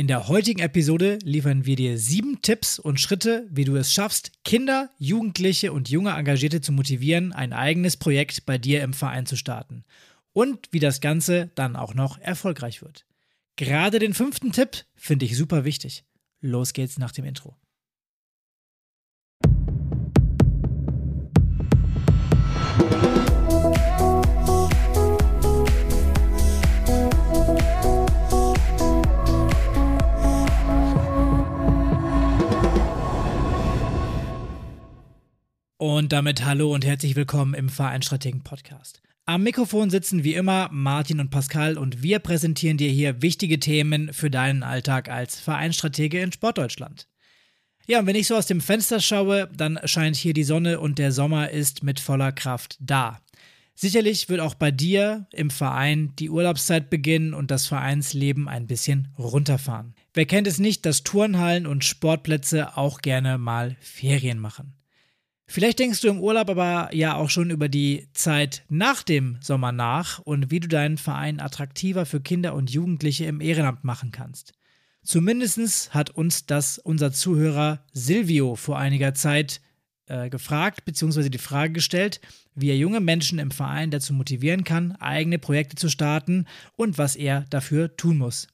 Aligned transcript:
In 0.00 0.06
der 0.06 0.28
heutigen 0.28 0.62
Episode 0.62 1.18
liefern 1.24 1.66
wir 1.66 1.76
dir 1.76 1.98
sieben 1.98 2.40
Tipps 2.40 2.78
und 2.78 2.98
Schritte, 2.98 3.46
wie 3.50 3.66
du 3.66 3.76
es 3.76 3.92
schaffst, 3.92 4.32
Kinder, 4.46 4.88
Jugendliche 4.96 5.74
und 5.74 5.90
junge 5.90 6.12
Engagierte 6.12 6.62
zu 6.62 6.72
motivieren, 6.72 7.34
ein 7.34 7.52
eigenes 7.52 7.98
Projekt 7.98 8.46
bei 8.46 8.56
dir 8.56 8.82
im 8.82 8.94
Verein 8.94 9.26
zu 9.26 9.36
starten. 9.36 9.84
Und 10.32 10.68
wie 10.70 10.78
das 10.78 11.02
Ganze 11.02 11.50
dann 11.54 11.76
auch 11.76 11.92
noch 11.92 12.16
erfolgreich 12.16 12.80
wird. 12.80 13.04
Gerade 13.56 13.98
den 13.98 14.14
fünften 14.14 14.52
Tipp 14.52 14.86
finde 14.96 15.26
ich 15.26 15.36
super 15.36 15.66
wichtig. 15.66 16.02
Los 16.40 16.72
geht's 16.72 16.96
nach 16.96 17.12
dem 17.12 17.26
Intro. 17.26 17.58
Und 35.80 36.12
damit 36.12 36.44
hallo 36.44 36.74
und 36.74 36.84
herzlich 36.84 37.16
willkommen 37.16 37.54
im 37.54 37.70
Vereinstrategen 37.70 38.42
Podcast. 38.42 39.00
Am 39.24 39.42
Mikrofon 39.42 39.88
sitzen 39.88 40.24
wie 40.24 40.34
immer 40.34 40.68
Martin 40.70 41.20
und 41.20 41.30
Pascal 41.30 41.78
und 41.78 42.02
wir 42.02 42.18
präsentieren 42.18 42.76
dir 42.76 42.90
hier 42.90 43.22
wichtige 43.22 43.58
Themen 43.58 44.12
für 44.12 44.30
deinen 44.30 44.62
Alltag 44.62 45.08
als 45.08 45.40
Vereinstratege 45.40 46.20
in 46.20 46.32
Sportdeutschland. 46.32 47.08
Ja, 47.86 48.00
und 48.00 48.06
wenn 48.06 48.14
ich 48.14 48.26
so 48.26 48.36
aus 48.36 48.44
dem 48.44 48.60
Fenster 48.60 49.00
schaue, 49.00 49.48
dann 49.56 49.80
scheint 49.84 50.16
hier 50.16 50.34
die 50.34 50.44
Sonne 50.44 50.80
und 50.80 50.98
der 50.98 51.12
Sommer 51.12 51.48
ist 51.48 51.82
mit 51.82 51.98
voller 51.98 52.32
Kraft 52.32 52.76
da. 52.78 53.22
Sicherlich 53.74 54.28
wird 54.28 54.40
auch 54.40 54.56
bei 54.56 54.70
dir 54.70 55.28
im 55.32 55.48
Verein 55.48 56.12
die 56.18 56.28
Urlaubszeit 56.28 56.90
beginnen 56.90 57.32
und 57.32 57.50
das 57.50 57.66
Vereinsleben 57.66 58.48
ein 58.48 58.66
bisschen 58.66 59.08
runterfahren. 59.18 59.94
Wer 60.12 60.26
kennt 60.26 60.46
es 60.46 60.58
nicht, 60.58 60.84
dass 60.84 61.04
Turnhallen 61.04 61.66
und 61.66 61.86
Sportplätze 61.86 62.76
auch 62.76 63.00
gerne 63.00 63.38
mal 63.38 63.78
Ferien 63.80 64.40
machen? 64.40 64.74
Vielleicht 65.52 65.80
denkst 65.80 66.00
du 66.00 66.06
im 66.06 66.20
Urlaub 66.20 66.48
aber 66.48 66.94
ja 66.94 67.16
auch 67.16 67.28
schon 67.28 67.50
über 67.50 67.68
die 67.68 68.06
Zeit 68.12 68.62
nach 68.68 69.02
dem 69.02 69.36
Sommer 69.40 69.72
nach 69.72 70.20
und 70.20 70.52
wie 70.52 70.60
du 70.60 70.68
deinen 70.68 70.96
Verein 70.96 71.40
attraktiver 71.40 72.06
für 72.06 72.20
Kinder 72.20 72.54
und 72.54 72.70
Jugendliche 72.70 73.24
im 73.24 73.40
Ehrenamt 73.40 73.82
machen 73.82 74.12
kannst. 74.12 74.52
Zumindest 75.02 75.92
hat 75.92 76.10
uns 76.10 76.46
das 76.46 76.78
unser 76.78 77.10
Zuhörer 77.10 77.84
Silvio 77.92 78.54
vor 78.54 78.78
einiger 78.78 79.12
Zeit 79.12 79.60
äh, 80.06 80.30
gefragt, 80.30 80.84
beziehungsweise 80.84 81.30
die 81.30 81.38
Frage 81.38 81.72
gestellt, 81.72 82.20
wie 82.54 82.70
er 82.70 82.76
junge 82.76 83.00
Menschen 83.00 83.40
im 83.40 83.50
Verein 83.50 83.90
dazu 83.90 84.12
motivieren 84.14 84.62
kann, 84.62 84.92
eigene 85.00 85.40
Projekte 85.40 85.74
zu 85.74 85.88
starten 85.88 86.46
und 86.76 86.96
was 86.96 87.16
er 87.16 87.44
dafür 87.50 87.96
tun 87.96 88.18
muss. 88.18 88.46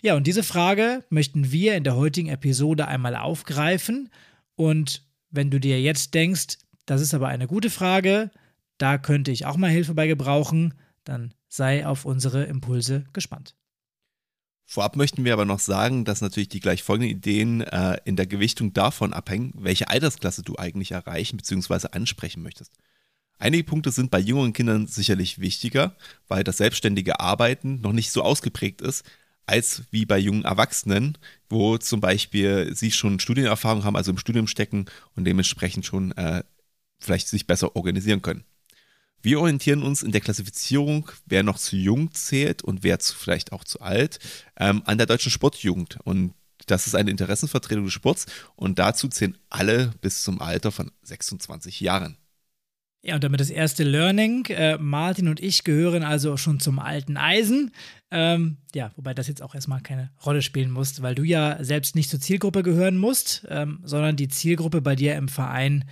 Ja, 0.00 0.16
und 0.16 0.26
diese 0.26 0.42
Frage 0.42 1.04
möchten 1.10 1.52
wir 1.52 1.76
in 1.76 1.84
der 1.84 1.96
heutigen 1.96 2.30
Episode 2.30 2.88
einmal 2.88 3.16
aufgreifen 3.16 4.08
und 4.56 5.02
wenn 5.32 5.50
du 5.50 5.58
dir 5.58 5.80
jetzt 5.80 6.14
denkst, 6.14 6.58
das 6.86 7.00
ist 7.00 7.14
aber 7.14 7.28
eine 7.28 7.46
gute 7.46 7.70
Frage, 7.70 8.30
da 8.78 8.98
könnte 8.98 9.30
ich 9.30 9.46
auch 9.46 9.56
mal 9.56 9.70
Hilfe 9.70 9.94
bei 9.94 10.06
gebrauchen, 10.06 10.74
dann 11.04 11.34
sei 11.48 11.86
auf 11.86 12.04
unsere 12.04 12.44
Impulse 12.44 13.04
gespannt. 13.12 13.56
Vorab 14.64 14.96
möchten 14.96 15.24
wir 15.24 15.32
aber 15.32 15.44
noch 15.44 15.58
sagen, 15.58 16.04
dass 16.04 16.20
natürlich 16.20 16.48
die 16.48 16.60
gleich 16.60 16.82
folgenden 16.82 17.10
Ideen 17.10 17.60
äh, 17.60 17.98
in 18.04 18.16
der 18.16 18.26
Gewichtung 18.26 18.72
davon 18.72 19.12
abhängen, 19.12 19.52
welche 19.56 19.88
Altersklasse 19.88 20.42
du 20.42 20.56
eigentlich 20.56 20.92
erreichen 20.92 21.36
bzw. 21.36 21.88
ansprechen 21.92 22.42
möchtest. 22.42 22.72
Einige 23.38 23.64
Punkte 23.64 23.90
sind 23.90 24.10
bei 24.10 24.20
jüngeren 24.20 24.52
Kindern 24.52 24.86
sicherlich 24.86 25.40
wichtiger, 25.40 25.96
weil 26.28 26.44
das 26.44 26.58
selbstständige 26.58 27.20
Arbeiten 27.20 27.80
noch 27.80 27.92
nicht 27.92 28.12
so 28.12 28.22
ausgeprägt 28.22 28.80
ist, 28.80 29.04
als 29.46 29.82
wie 29.90 30.06
bei 30.06 30.18
jungen 30.18 30.44
Erwachsenen, 30.44 31.18
wo 31.48 31.78
zum 31.78 32.00
Beispiel 32.00 32.74
sie 32.74 32.90
schon 32.90 33.20
Studienerfahrung 33.20 33.84
haben, 33.84 33.96
also 33.96 34.10
im 34.10 34.18
Studium 34.18 34.46
stecken 34.46 34.86
und 35.14 35.24
dementsprechend 35.24 35.86
schon 35.86 36.12
äh, 36.12 36.42
vielleicht 37.00 37.28
sich 37.28 37.46
besser 37.46 37.76
organisieren 37.76 38.22
können. 38.22 38.44
Wir 39.22 39.40
orientieren 39.40 39.82
uns 39.82 40.02
in 40.02 40.10
der 40.10 40.20
Klassifizierung, 40.20 41.10
wer 41.26 41.44
noch 41.44 41.58
zu 41.58 41.76
jung 41.76 42.12
zählt 42.12 42.62
und 42.62 42.82
wer 42.82 42.98
zu, 42.98 43.14
vielleicht 43.14 43.52
auch 43.52 43.62
zu 43.62 43.80
alt, 43.80 44.18
ähm, 44.56 44.82
an 44.84 44.98
der 44.98 45.06
deutschen 45.06 45.30
Sportjugend. 45.30 45.98
Und 46.02 46.34
das 46.66 46.86
ist 46.86 46.94
eine 46.94 47.10
Interessenvertretung 47.10 47.84
des 47.84 47.92
Sports 47.92 48.26
und 48.56 48.78
dazu 48.78 49.08
zählen 49.08 49.38
alle 49.48 49.92
bis 50.00 50.22
zum 50.22 50.40
Alter 50.40 50.72
von 50.72 50.90
26 51.02 51.80
Jahren. 51.80 52.16
Ja, 53.04 53.16
und 53.16 53.24
damit 53.24 53.40
das 53.40 53.50
erste 53.50 53.82
Learning. 53.82 54.46
Äh, 54.46 54.78
Martin 54.78 55.26
und 55.26 55.40
ich 55.40 55.64
gehören 55.64 56.04
also 56.04 56.36
schon 56.36 56.60
zum 56.60 56.78
alten 56.78 57.16
Eisen. 57.16 57.72
Ähm, 58.12 58.58
ja, 58.74 58.92
wobei 58.94 59.12
das 59.12 59.26
jetzt 59.26 59.42
auch 59.42 59.56
erstmal 59.56 59.80
keine 59.80 60.12
Rolle 60.24 60.40
spielen 60.40 60.70
muss, 60.70 61.02
weil 61.02 61.16
du 61.16 61.24
ja 61.24 61.62
selbst 61.64 61.96
nicht 61.96 62.10
zur 62.10 62.20
Zielgruppe 62.20 62.62
gehören 62.62 62.96
musst, 62.96 63.44
ähm, 63.48 63.80
sondern 63.82 64.14
die 64.14 64.28
Zielgruppe 64.28 64.80
bei 64.80 64.94
dir 64.94 65.16
im 65.16 65.28
Verein 65.28 65.84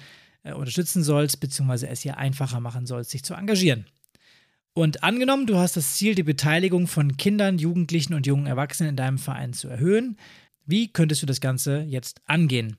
äh, 0.44 0.53
unterstützen 0.53 1.03
sollst, 1.03 1.41
beziehungsweise 1.41 1.88
es 1.88 2.04
ihr 2.04 2.16
einfacher 2.16 2.60
machen 2.60 2.87
sollst, 2.87 3.10
sich 3.10 3.25
zu 3.25 3.34
engagieren. 3.34 3.87
Und 4.72 5.03
angenommen, 5.03 5.48
du 5.48 5.56
hast 5.56 5.77
das 5.77 5.94
Ziel, 5.94 6.15
die 6.15 6.22
Beteiligung 6.22 6.87
von 6.87 7.16
Kindern, 7.16 7.59
Jugendlichen 7.59 8.15
und 8.15 8.25
jungen 8.25 8.47
Erwachsenen 8.47 8.91
in 8.91 8.97
deinem 8.97 9.19
Verein 9.19 9.53
zu 9.53 9.66
erhöhen, 9.66 10.16
wie 10.65 10.92
könntest 10.92 11.22
du 11.22 11.27
das 11.27 11.41
Ganze 11.41 11.81
jetzt 11.81 12.21
angehen? 12.27 12.77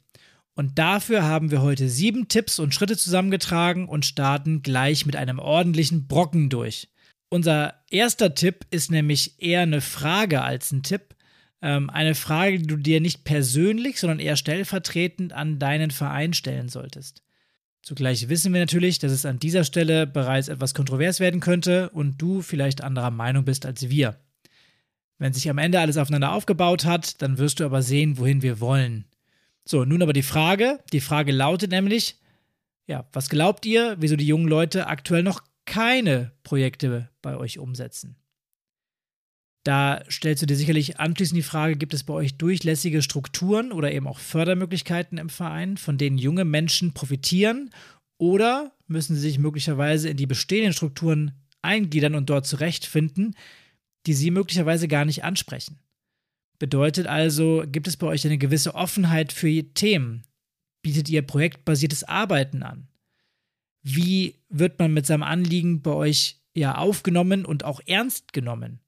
Und 0.55 0.77
dafür 0.77 1.23
haben 1.23 1.49
wir 1.49 1.61
heute 1.61 1.87
sieben 1.87 2.27
Tipps 2.27 2.59
und 2.59 2.73
Schritte 2.73 2.97
zusammengetragen 2.97 3.87
und 3.87 4.05
starten 4.05 4.61
gleich 4.61 5.05
mit 5.05 5.15
einem 5.15 5.39
ordentlichen 5.39 6.07
Brocken 6.07 6.49
durch. 6.49 6.89
Unser 7.29 7.75
erster 7.89 8.35
Tipp 8.35 8.65
ist 8.71 8.91
nämlich 8.91 9.41
eher 9.41 9.61
eine 9.61 9.81
Frage 9.81 10.41
als 10.41 10.71
ein 10.71 10.83
Tipp. 10.83 11.15
Ähm, 11.61 11.89
eine 11.89 12.15
Frage, 12.15 12.59
die 12.59 12.67
du 12.67 12.75
dir 12.75 12.99
nicht 12.99 13.23
persönlich, 13.23 13.99
sondern 13.99 14.19
eher 14.19 14.35
stellvertretend 14.35 15.31
an 15.31 15.57
deinen 15.57 15.91
Verein 15.91 16.33
stellen 16.33 16.67
solltest. 16.67 17.23
Zugleich 17.83 18.29
wissen 18.29 18.53
wir 18.53 18.59
natürlich, 18.59 18.99
dass 18.99 19.11
es 19.11 19.25
an 19.25 19.39
dieser 19.39 19.63
Stelle 19.63 20.05
bereits 20.05 20.49
etwas 20.49 20.73
kontrovers 20.73 21.19
werden 21.19 21.39
könnte 21.39 21.89
und 21.89 22.21
du 22.21 22.41
vielleicht 22.41 22.83
anderer 22.83 23.11
Meinung 23.11 23.45
bist 23.45 23.65
als 23.65 23.89
wir. 23.89 24.19
Wenn 25.17 25.33
sich 25.33 25.49
am 25.49 25.57
Ende 25.57 25.79
alles 25.79 25.97
aufeinander 25.97 26.33
aufgebaut 26.33 26.85
hat, 26.85 27.21
dann 27.21 27.37
wirst 27.37 27.59
du 27.59 27.65
aber 27.65 27.81
sehen, 27.81 28.17
wohin 28.17 28.41
wir 28.41 28.59
wollen. 28.59 29.05
So, 29.71 29.85
nun 29.85 30.01
aber 30.01 30.11
die 30.11 30.21
Frage. 30.21 30.81
Die 30.91 30.99
Frage 30.99 31.31
lautet 31.31 31.71
nämlich, 31.71 32.17
ja, 32.87 33.07
was 33.13 33.29
glaubt 33.29 33.65
ihr, 33.65 33.95
wieso 33.99 34.17
die 34.17 34.27
jungen 34.27 34.49
Leute 34.49 34.87
aktuell 34.87 35.23
noch 35.23 35.45
keine 35.63 36.33
Projekte 36.43 37.09
bei 37.21 37.37
euch 37.37 37.57
umsetzen? 37.57 38.17
Da 39.63 40.03
stellst 40.11 40.41
du 40.41 40.45
dir 40.45 40.57
sicherlich 40.57 40.99
anschließend 40.99 41.37
die 41.37 41.41
Frage, 41.41 41.77
gibt 41.77 41.93
es 41.93 42.03
bei 42.03 42.13
euch 42.13 42.37
durchlässige 42.37 43.01
Strukturen 43.01 43.71
oder 43.71 43.93
eben 43.93 44.07
auch 44.07 44.19
Fördermöglichkeiten 44.19 45.17
im 45.17 45.29
Verein, 45.29 45.77
von 45.77 45.97
denen 45.97 46.17
junge 46.17 46.43
Menschen 46.43 46.93
profitieren? 46.93 47.69
Oder 48.17 48.73
müssen 48.87 49.15
sie 49.15 49.21
sich 49.21 49.39
möglicherweise 49.39 50.09
in 50.09 50.17
die 50.17 50.27
bestehenden 50.27 50.73
Strukturen 50.73 51.31
eingliedern 51.61 52.15
und 52.15 52.29
dort 52.29 52.45
zurechtfinden, 52.45 53.37
die 54.05 54.15
sie 54.15 54.31
möglicherweise 54.31 54.89
gar 54.89 55.05
nicht 55.05 55.23
ansprechen? 55.23 55.79
Bedeutet 56.61 57.07
also, 57.07 57.63
gibt 57.65 57.87
es 57.87 57.97
bei 57.97 58.05
euch 58.05 58.23
eine 58.23 58.37
gewisse 58.37 58.75
Offenheit 58.75 59.33
für 59.33 59.63
Themen? 59.73 60.27
Bietet 60.83 61.09
ihr 61.09 61.23
projektbasiertes 61.23 62.03
Arbeiten 62.03 62.61
an? 62.61 62.87
Wie 63.81 64.35
wird 64.47 64.77
man 64.77 64.93
mit 64.93 65.07
seinem 65.07 65.23
Anliegen 65.23 65.81
bei 65.81 65.89
euch 65.89 66.39
ja 66.53 66.75
aufgenommen 66.75 67.45
und 67.45 67.65
auch 67.65 67.81
ernst 67.87 68.31
genommen? 68.31 68.79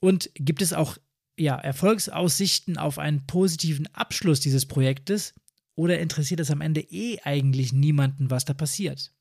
Und 0.00 0.30
gibt 0.36 0.62
es 0.62 0.72
auch 0.72 0.96
ja, 1.36 1.54
Erfolgsaussichten 1.54 2.78
auf 2.78 2.98
einen 2.98 3.26
positiven 3.26 3.94
Abschluss 3.94 4.40
dieses 4.40 4.64
Projektes 4.64 5.34
oder 5.74 5.98
interessiert 5.98 6.40
es 6.40 6.50
am 6.50 6.62
Ende 6.62 6.80
eh 6.80 7.20
eigentlich 7.24 7.74
niemanden, 7.74 8.30
was 8.30 8.46
da 8.46 8.54
passiert? 8.54 9.12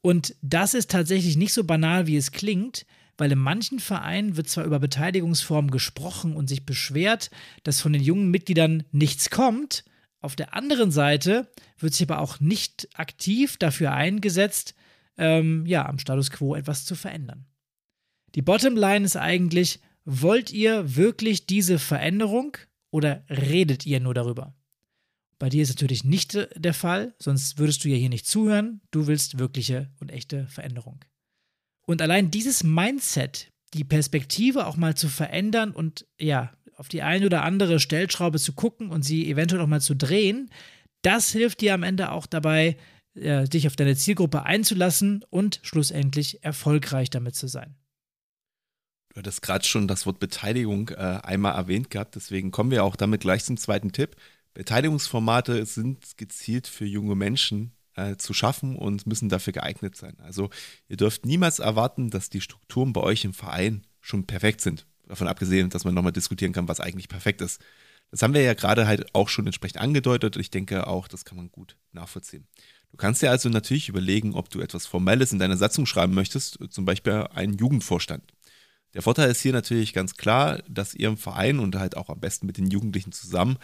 Und 0.00 0.34
das 0.42 0.74
ist 0.74 0.90
tatsächlich 0.90 1.36
nicht 1.36 1.52
so 1.52 1.62
banal, 1.62 2.08
wie 2.08 2.16
es 2.16 2.32
klingt, 2.32 2.86
weil 3.18 3.32
in 3.32 3.38
manchen 3.38 3.80
Vereinen 3.80 4.36
wird 4.36 4.48
zwar 4.48 4.64
über 4.64 4.78
Beteiligungsformen 4.78 5.70
gesprochen 5.70 6.34
und 6.34 6.48
sich 6.48 6.64
beschwert, 6.64 7.30
dass 7.64 7.80
von 7.80 7.92
den 7.92 8.02
jungen 8.02 8.30
Mitgliedern 8.30 8.84
nichts 8.92 9.28
kommt, 9.28 9.84
auf 10.20 10.34
der 10.34 10.54
anderen 10.54 10.90
Seite 10.90 11.50
wird 11.78 11.94
sich 11.94 12.08
aber 12.08 12.20
auch 12.20 12.40
nicht 12.40 12.88
aktiv 12.94 13.56
dafür 13.56 13.92
eingesetzt, 13.92 14.74
ähm, 15.16 15.64
ja, 15.66 15.86
am 15.86 15.98
Status 15.98 16.30
quo 16.30 16.54
etwas 16.54 16.84
zu 16.84 16.94
verändern. 16.94 17.46
Die 18.34 18.42
Bottomline 18.42 19.04
ist 19.04 19.16
eigentlich, 19.16 19.80
wollt 20.04 20.50
ihr 20.52 20.96
wirklich 20.96 21.46
diese 21.46 21.78
Veränderung 21.78 22.56
oder 22.90 23.24
redet 23.28 23.86
ihr 23.86 24.00
nur 24.00 24.14
darüber? 24.14 24.54
Bei 25.38 25.48
dir 25.48 25.62
ist 25.62 25.68
natürlich 25.68 26.02
nicht 26.02 26.48
der 26.56 26.74
Fall, 26.74 27.14
sonst 27.20 27.58
würdest 27.58 27.84
du 27.84 27.88
ja 27.88 27.96
hier 27.96 28.08
nicht 28.08 28.26
zuhören. 28.26 28.80
Du 28.90 29.06
willst 29.06 29.38
wirkliche 29.38 29.88
und 30.00 30.10
echte 30.10 30.48
Veränderung. 30.48 31.04
Und 31.88 32.02
allein 32.02 32.30
dieses 32.30 32.64
Mindset, 32.64 33.50
die 33.72 33.82
Perspektive 33.82 34.66
auch 34.66 34.76
mal 34.76 34.94
zu 34.94 35.08
verändern 35.08 35.70
und 35.70 36.06
ja, 36.20 36.52
auf 36.76 36.88
die 36.88 37.00
eine 37.00 37.24
oder 37.24 37.44
andere 37.44 37.80
Stellschraube 37.80 38.38
zu 38.38 38.52
gucken 38.52 38.90
und 38.90 39.06
sie 39.06 39.30
eventuell 39.30 39.62
auch 39.62 39.66
mal 39.66 39.80
zu 39.80 39.96
drehen, 39.96 40.50
das 41.00 41.30
hilft 41.30 41.62
dir 41.62 41.72
am 41.72 41.82
Ende 41.82 42.12
auch 42.12 42.26
dabei, 42.26 42.76
äh, 43.14 43.48
dich 43.48 43.66
auf 43.66 43.74
deine 43.74 43.96
Zielgruppe 43.96 44.42
einzulassen 44.42 45.24
und 45.30 45.60
schlussendlich 45.62 46.44
erfolgreich 46.44 47.08
damit 47.08 47.36
zu 47.36 47.48
sein. 47.48 47.74
Du 49.14 49.20
hattest 49.20 49.40
gerade 49.40 49.64
schon 49.64 49.88
das 49.88 50.04
Wort 50.04 50.20
Beteiligung 50.20 50.90
äh, 50.90 51.20
einmal 51.22 51.54
erwähnt 51.54 51.88
gehabt, 51.88 52.16
deswegen 52.16 52.50
kommen 52.50 52.70
wir 52.70 52.84
auch 52.84 52.96
damit 52.96 53.22
gleich 53.22 53.44
zum 53.44 53.56
zweiten 53.56 53.92
Tipp. 53.92 54.14
Beteiligungsformate 54.52 55.64
sind 55.64 56.18
gezielt 56.18 56.66
für 56.66 56.84
junge 56.84 57.14
Menschen 57.14 57.72
äh, 57.98 58.16
zu 58.16 58.32
schaffen 58.32 58.76
und 58.76 59.06
müssen 59.06 59.28
dafür 59.28 59.52
geeignet 59.52 59.96
sein. 59.96 60.16
Also 60.20 60.50
ihr 60.88 60.96
dürft 60.96 61.26
niemals 61.26 61.58
erwarten, 61.58 62.10
dass 62.10 62.30
die 62.30 62.40
Strukturen 62.40 62.92
bei 62.92 63.00
euch 63.00 63.24
im 63.24 63.34
Verein 63.34 63.82
schon 64.00 64.26
perfekt 64.26 64.60
sind. 64.60 64.86
Davon 65.06 65.26
abgesehen, 65.26 65.70
dass 65.70 65.84
man 65.84 65.94
nochmal 65.94 66.12
diskutieren 66.12 66.52
kann, 66.52 66.68
was 66.68 66.80
eigentlich 66.80 67.08
perfekt 67.08 67.40
ist. 67.40 67.60
Das 68.10 68.22
haben 68.22 68.34
wir 68.34 68.42
ja 68.42 68.54
gerade 68.54 68.86
halt 68.86 69.14
auch 69.14 69.28
schon 69.28 69.46
entsprechend 69.46 69.80
angedeutet. 69.80 70.36
Ich 70.36 70.50
denke 70.50 70.86
auch, 70.86 71.08
das 71.08 71.24
kann 71.24 71.36
man 71.36 71.50
gut 71.50 71.76
nachvollziehen. 71.92 72.46
Du 72.90 72.96
kannst 72.96 73.20
dir 73.20 73.30
also 73.30 73.48
natürlich 73.48 73.88
überlegen, 73.88 74.34
ob 74.34 74.48
du 74.48 74.60
etwas 74.60 74.86
Formelles 74.86 75.32
in 75.32 75.38
deiner 75.38 75.56
Satzung 75.56 75.84
schreiben 75.84 76.14
möchtest, 76.14 76.58
zum 76.70 76.84
Beispiel 76.84 77.26
einen 77.34 77.58
Jugendvorstand. 77.58 78.22
Der 78.94 79.02
Vorteil 79.02 79.30
ist 79.30 79.42
hier 79.42 79.52
natürlich 79.52 79.92
ganz 79.92 80.16
klar, 80.16 80.62
dass 80.68 80.94
ihr 80.94 81.08
im 81.08 81.18
Verein 81.18 81.58
und 81.58 81.76
halt 81.76 81.96
auch 81.96 82.08
am 82.08 82.20
besten 82.20 82.46
mit 82.46 82.56
den 82.56 82.70
Jugendlichen 82.70 83.12
zusammen 83.12 83.58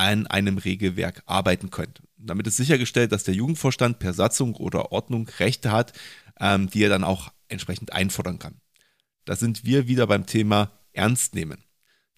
an 0.00 0.26
einem 0.26 0.56
Regelwerk 0.56 1.22
arbeiten 1.26 1.70
könnt. 1.70 2.00
Damit 2.16 2.46
ist 2.46 2.56
sichergestellt, 2.56 3.12
dass 3.12 3.24
der 3.24 3.34
Jugendvorstand 3.34 3.98
per 3.98 4.14
Satzung 4.14 4.54
oder 4.54 4.92
Ordnung 4.92 5.28
Rechte 5.38 5.70
hat, 5.70 5.92
ähm, 6.40 6.70
die 6.70 6.82
er 6.82 6.88
dann 6.88 7.04
auch 7.04 7.30
entsprechend 7.48 7.92
einfordern 7.92 8.38
kann. 8.38 8.54
Da 9.26 9.36
sind 9.36 9.66
wir 9.66 9.88
wieder 9.88 10.06
beim 10.06 10.24
Thema 10.24 10.70
Ernst 10.94 11.34
nehmen. 11.34 11.64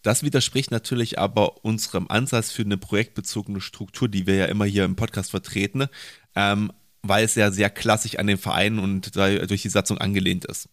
Das 0.02 0.23
widerspricht 0.23 0.70
natürlich 0.70 1.19
aber 1.19 1.64
unserem 1.64 2.06
Ansatz 2.08 2.52
für 2.52 2.62
eine 2.62 2.76
projektbezogene 2.76 3.61
Struktur, 3.61 4.08
die 4.08 4.29
wir 4.29 4.37
ja 4.37 4.46
immer 4.46 4.64
hier 4.64 4.84
im 4.84 4.94
Podcast 4.94 5.32
vertreten, 5.32 5.87
ähm, 6.37 6.73
weil 7.02 7.25
es 7.25 7.34
ja 7.34 7.50
sehr 7.50 7.70
klassisch 7.70 8.17
an 8.17 8.29
den 8.29 8.38
Verein 8.38 8.79
und 8.79 9.17
durch 9.17 9.62
die 9.62 9.69
Satzung 9.69 9.99
angelehnt 9.99 10.44
ist. 10.44 10.69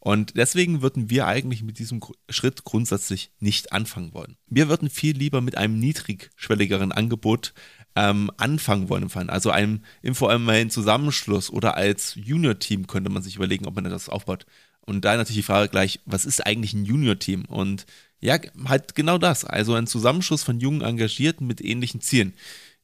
Und 0.00 0.36
deswegen 0.36 0.80
würden 0.80 1.10
wir 1.10 1.26
eigentlich 1.26 1.62
mit 1.62 1.78
diesem 1.78 2.00
Schritt 2.30 2.64
grundsätzlich 2.64 3.32
nicht 3.38 3.72
anfangen 3.72 4.14
wollen. 4.14 4.36
Wir 4.46 4.68
würden 4.68 4.88
viel 4.88 5.16
lieber 5.16 5.42
mit 5.42 5.58
einem 5.58 5.78
niedrigschwelligeren 5.78 6.90
Angebot 6.90 7.52
ähm, 7.96 8.30
anfangen 8.38 8.88
wollen 8.88 9.04
im 9.04 9.10
Verein. 9.10 9.28
Also 9.28 9.50
einem 9.50 9.82
informellen 10.00 10.70
Zusammenschluss 10.70 11.50
oder 11.50 11.76
als 11.76 12.14
Junior-Team 12.14 12.86
könnte 12.86 13.10
man 13.10 13.22
sich 13.22 13.36
überlegen, 13.36 13.66
ob 13.66 13.74
man 13.74 13.84
das 13.84 14.08
aufbaut. 14.08 14.46
Und 14.80 15.04
da 15.04 15.16
natürlich 15.16 15.36
die 15.36 15.42
Frage 15.42 15.68
gleich, 15.68 16.00
was 16.06 16.24
ist 16.24 16.46
eigentlich 16.46 16.72
ein 16.72 16.86
Junior-Team? 16.86 17.44
Und 17.44 17.84
ja, 18.20 18.38
halt 18.66 18.94
genau 18.94 19.18
das. 19.18 19.44
Also 19.44 19.74
ein 19.74 19.86
Zusammenschluss 19.86 20.42
von 20.42 20.60
jungen 20.60 20.80
Engagierten 20.80 21.46
mit 21.46 21.60
ähnlichen 21.60 22.00
Zielen. 22.00 22.32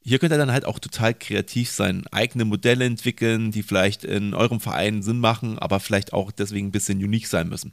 Hier 0.08 0.20
könnt 0.20 0.32
ihr 0.32 0.38
dann 0.38 0.52
halt 0.52 0.66
auch 0.66 0.78
total 0.78 1.14
kreativ 1.14 1.68
sein, 1.68 2.04
eigene 2.12 2.44
Modelle 2.44 2.84
entwickeln, 2.84 3.50
die 3.50 3.64
vielleicht 3.64 4.04
in 4.04 4.34
eurem 4.34 4.60
Verein 4.60 5.02
Sinn 5.02 5.18
machen, 5.18 5.58
aber 5.58 5.80
vielleicht 5.80 6.12
auch 6.12 6.30
deswegen 6.30 6.68
ein 6.68 6.72
bisschen 6.72 7.02
unique 7.02 7.26
sein 7.26 7.48
müssen. 7.48 7.72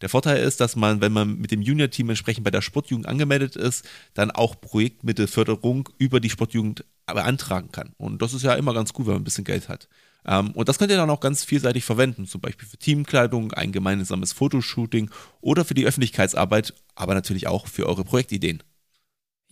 Der 0.00 0.08
Vorteil 0.08 0.42
ist, 0.42 0.62
dass 0.62 0.76
man, 0.76 1.02
wenn 1.02 1.12
man 1.12 1.36
mit 1.36 1.50
dem 1.50 1.60
Junior-Team 1.60 2.08
entsprechend 2.08 2.42
bei 2.42 2.50
der 2.50 2.62
Sportjugend 2.62 3.06
angemeldet 3.06 3.54
ist, 3.54 3.86
dann 4.14 4.30
auch 4.30 4.58
Projektmittelförderung 4.58 5.90
über 5.98 6.20
die 6.20 6.30
Sportjugend 6.30 6.86
beantragen 7.04 7.70
kann. 7.70 7.92
Und 7.98 8.22
das 8.22 8.32
ist 8.32 8.44
ja 8.44 8.54
immer 8.54 8.72
ganz 8.72 8.94
gut, 8.94 9.04
wenn 9.04 9.12
man 9.12 9.20
ein 9.20 9.24
bisschen 9.24 9.44
Geld 9.44 9.68
hat. 9.68 9.86
Ähm, 10.24 10.52
und 10.52 10.70
das 10.70 10.78
könnt 10.78 10.90
ihr 10.90 10.96
dann 10.96 11.10
auch 11.10 11.20
ganz 11.20 11.44
vielseitig 11.44 11.84
verwenden, 11.84 12.26
zum 12.26 12.40
Beispiel 12.40 12.66
für 12.66 12.78
Teamkleidung, 12.78 13.52
ein 13.52 13.72
gemeinsames 13.72 14.32
Fotoshooting 14.32 15.10
oder 15.42 15.66
für 15.66 15.74
die 15.74 15.84
Öffentlichkeitsarbeit, 15.84 16.72
aber 16.94 17.12
natürlich 17.12 17.46
auch 17.46 17.66
für 17.66 17.86
eure 17.86 18.04
Projektideen. 18.04 18.62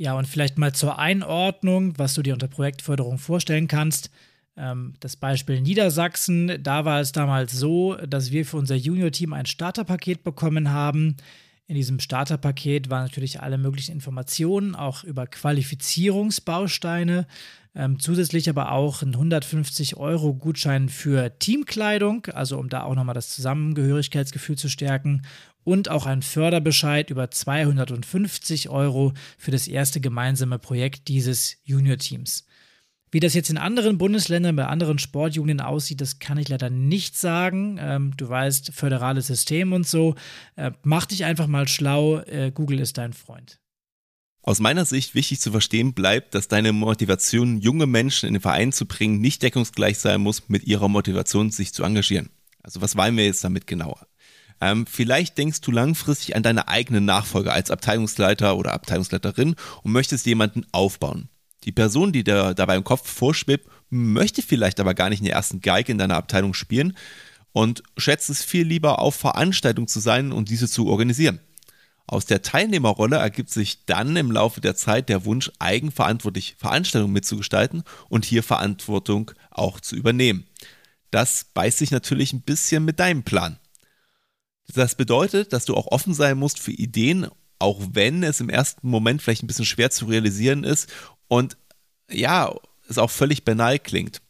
Ja, 0.03 0.15
und 0.15 0.27
vielleicht 0.27 0.59
mal 0.59 0.73
zur 0.73 0.99
Einordnung, 0.99 1.97
was 1.97 2.15
du 2.15 2.23
dir 2.23 2.35
unter 2.35 2.49
Projektförderung 2.49 3.19
vorstellen 3.19 3.69
kannst. 3.69 4.11
Ähm, 4.57 4.95
das 4.99 5.15
Beispiel 5.15 5.61
Niedersachsen, 5.61 6.61
da 6.61 6.85
war 6.85 6.99
es 6.99 7.13
damals 7.13 7.53
so, 7.53 7.95
dass 7.95 8.33
wir 8.33 8.45
für 8.45 8.57
unser 8.57 8.75
Junior-Team 8.75 9.33
ein 9.33 9.47
Starterpaket 9.47 10.25
bekommen 10.25 10.73
haben. 10.73 11.19
In 11.69 11.77
diesem 11.77 12.01
Starterpaket 12.01 12.91
waren 12.91 13.05
natürlich 13.05 13.43
alle 13.43 13.59
möglichen 13.59 13.93
Informationen, 13.93 14.75
auch 14.75 15.05
über 15.05 15.29
Qualifizierungsbausteine, 15.29 17.29
ähm, 17.75 17.99
zusätzlich 17.99 18.49
aber 18.51 18.73
auch 18.73 19.03
ein 19.03 19.15
150 19.15 19.97
Euro 19.97 20.35
Gutschein 20.35 20.89
für 20.89 21.39
Teamkleidung, 21.39 22.27
also 22.27 22.59
um 22.59 22.69
da 22.69 22.83
auch 22.83 22.95
nochmal 22.95 23.15
das 23.15 23.31
Zusammengehörigkeitsgefühl 23.31 24.59
zu 24.59 24.69
stärken 24.69 25.23
und 25.65 25.89
auch 25.89 26.07
ein 26.07 26.23
Förderbescheid 26.23 27.11
über 27.11 27.31
250 27.31 28.69
Euro 28.69 29.13
für 29.39 29.51
das 29.51 29.69
erste 29.69 30.01
gemeinsame 30.01 30.59
Projekt 30.59 31.09
dieses 31.09 31.57
Junior-Teams. 31.65 32.47
Wie 33.11 33.21
das 33.21 33.35
jetzt 33.35 33.51
in 33.51 33.59
anderen 33.59 33.99
Bundesländern 33.99 34.57
bei 34.57 34.67
anderen 34.67 34.99
Sportjugenden 34.99 35.61
aussieht, 35.61 36.01
das 36.01 36.19
kann 36.19 36.39
ich 36.39 36.49
leider 36.49 36.71
nicht 36.71 37.17
sagen. 37.17 37.79
Ähm, 37.79 38.15
du 38.17 38.27
weißt, 38.27 38.73
föderales 38.73 39.27
System 39.27 39.75
und 39.75 39.87
so. 39.87 40.15
Äh, 40.57 40.73
mach 40.83 41.05
dich 41.05 41.27
einfach 41.27 41.47
mal 41.47 41.69
schlau. 41.69 42.21
Äh, 42.21 42.51
Google 42.55 42.81
ist 42.81 42.97
dein 42.97 43.13
Freund. 43.13 43.62
Aus 44.45 44.59
meiner 44.59 44.85
Sicht 44.85 45.15
wichtig 45.15 45.41
zu 45.41 45.53
verstehen 45.53 45.95
bleibt, 45.95 46.35
dass 46.35 46.49
deine 46.49 46.73
Motivation, 46.73 47.61
junge 47.61 47.87
Menschen 47.87 48.27
in 48.27 48.35
den 48.35 48.41
Verein 48.41 48.73
zu 48.73 48.87
bringen, 48.87 49.21
nicht 49.21 49.43
deckungsgleich 49.43 49.99
sein 49.99 50.21
muss 50.21 50.49
mit 50.49 50.65
ihrer 50.65 50.89
Motivation, 50.89 51.53
sich 51.53 51.73
zu 51.73 51.85
engagieren. 51.85 52.29
Also 52.61 52.81
was 52.81 52.97
wollen 52.97 53.17
wir 53.17 53.25
jetzt 53.25 53.45
damit 53.45 53.69
genauer? 53.69 54.05
Ähm, 54.61 54.85
vielleicht 54.87 55.39
denkst 55.39 55.61
du 55.61 55.71
langfristig 55.71 56.35
an 56.35 56.43
deine 56.43 56.67
eigenen 56.67 57.05
Nachfolger 57.05 57.53
als 57.53 57.71
Abteilungsleiter 57.71 58.57
oder 58.57 58.73
Abteilungsleiterin 58.73 59.55
und 59.83 59.93
möchtest 59.93 60.27
jemanden 60.27 60.67
aufbauen. 60.73 61.29
Die 61.63 61.73
Person, 61.73 62.13
die 62.13 62.25
dir 62.25 62.55
dabei 62.55 62.77
im 62.77 62.85
Kopf 62.85 63.09
vorschwebt, 63.09 63.69
möchte 63.91 64.43
vielleicht 64.43 64.81
aber 64.81 64.95
gar 64.95 65.09
nicht 65.09 65.21
in 65.21 65.27
der 65.27 65.35
ersten 65.35 65.61
Geige 65.61 65.93
in 65.93 65.99
deiner 65.99 66.17
Abteilung 66.17 66.55
spielen 66.55 66.97
und 67.53 67.85
schätzt 67.97 68.29
es 68.29 68.43
viel 68.43 68.67
lieber 68.67 68.99
auf 68.99 69.15
Veranstaltungen 69.15 69.87
zu 69.87 70.01
sein 70.01 70.33
und 70.33 70.49
diese 70.49 70.69
zu 70.69 70.89
organisieren. 70.89 71.39
Aus 72.07 72.27
der 72.27 72.43
Teilnehmerrolle 72.43 73.17
ergibt 73.17 73.51
sich 73.51 73.85
dann 73.87 74.17
im 74.17 74.31
Laufe 74.31 74.61
der 74.61 74.77
Zeit 74.77 75.09
der 75.09 75.25
Wunsch, 75.25 75.51
eigenverantwortlich 75.59 76.57
Veranstaltungen 76.59 77.13
mitzugestalten 77.13 77.85
und 78.09 78.25
hier 78.25 78.43
Verantwortung 78.43 79.31
auch 79.51 79.81
zu 79.81 79.97
übernehmen. 79.97 80.47
Das 81.11 81.45
beißt 81.55 81.79
sich 81.79 81.91
natürlich 81.91 82.33
ein 82.33 82.43
bisschen 82.43 82.85
mit 82.85 82.99
deinem 82.99 83.23
Plan. 83.23 83.59
Das 84.75 84.95
bedeutet, 84.95 85.53
dass 85.53 85.65
du 85.65 85.75
auch 85.75 85.87
offen 85.89 86.15
sein 86.15 86.39
musst 86.39 86.59
für 86.59 86.73
Ideen, 86.73 87.29
auch 87.59 87.81
wenn 87.93 88.23
es 88.23 88.41
im 88.41 88.49
ersten 88.49 88.89
Moment 88.89 89.23
vielleicht 89.23 89.43
ein 89.43 89.47
bisschen 89.47 89.65
schwer 89.65 89.91
zu 89.91 90.07
realisieren 90.07 90.65
ist 90.65 90.91
und 91.29 91.57
ja, 92.11 92.53
es 92.89 92.99
auch 92.99 93.11
völlig 93.11 93.45
banal 93.45 93.79
klingt. 93.79 94.21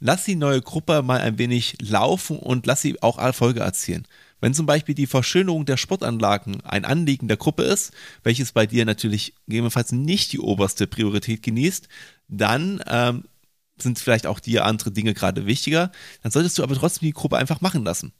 Lass 0.00 0.24
die 0.24 0.36
neue 0.36 0.62
Gruppe 0.62 1.02
mal 1.02 1.20
ein 1.20 1.38
wenig 1.38 1.76
laufen 1.80 2.38
und 2.38 2.66
lass 2.66 2.82
sie 2.82 3.02
auch 3.02 3.18
Erfolge 3.18 3.60
erzielen. 3.60 4.06
Wenn 4.40 4.54
zum 4.54 4.66
Beispiel 4.66 4.94
die 4.94 5.06
Verschönerung 5.06 5.64
der 5.64 5.76
Sportanlagen 5.76 6.60
ein 6.62 6.84
Anliegen 6.84 7.28
der 7.28 7.36
Gruppe 7.36 7.64
ist, 7.64 7.92
welches 8.22 8.52
bei 8.52 8.66
dir 8.66 8.84
natürlich 8.84 9.34
gegebenenfalls 9.46 9.92
nicht 9.92 10.32
die 10.32 10.38
oberste 10.38 10.86
Priorität 10.86 11.42
genießt, 11.42 11.88
dann 12.28 12.82
ähm, 12.86 13.24
sind 13.78 13.98
vielleicht 13.98 14.26
auch 14.26 14.40
dir 14.40 14.64
andere 14.64 14.90
Dinge 14.90 15.14
gerade 15.14 15.46
wichtiger. 15.46 15.90
Dann 16.22 16.32
solltest 16.32 16.58
du 16.58 16.62
aber 16.62 16.74
trotzdem 16.74 17.06
die 17.06 17.12
Gruppe 17.12 17.36
einfach 17.36 17.60
machen 17.60 17.84
lassen. 17.84 18.12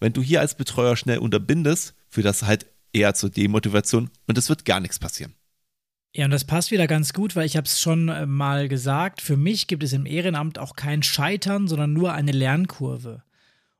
Wenn 0.00 0.12
du 0.12 0.22
hier 0.22 0.40
als 0.40 0.56
Betreuer 0.56 0.96
schnell 0.96 1.18
unterbindest, 1.18 1.94
führt 2.08 2.26
das 2.26 2.42
halt 2.42 2.66
eher 2.92 3.14
zur 3.14 3.30
Demotivation 3.30 4.10
und 4.26 4.36
es 4.36 4.48
wird 4.48 4.64
gar 4.64 4.80
nichts 4.80 4.98
passieren. 4.98 5.34
Ja, 6.14 6.26
und 6.26 6.30
das 6.30 6.44
passt 6.44 6.70
wieder 6.70 6.86
ganz 6.86 7.14
gut, 7.14 7.36
weil 7.36 7.46
ich 7.46 7.56
habe 7.56 7.66
es 7.66 7.80
schon 7.80 8.10
äh, 8.10 8.26
mal 8.26 8.68
gesagt, 8.68 9.22
für 9.22 9.38
mich 9.38 9.66
gibt 9.66 9.82
es 9.82 9.94
im 9.94 10.04
Ehrenamt 10.04 10.58
auch 10.58 10.76
kein 10.76 11.02
Scheitern, 11.02 11.68
sondern 11.68 11.94
nur 11.94 12.12
eine 12.12 12.32
Lernkurve. 12.32 13.22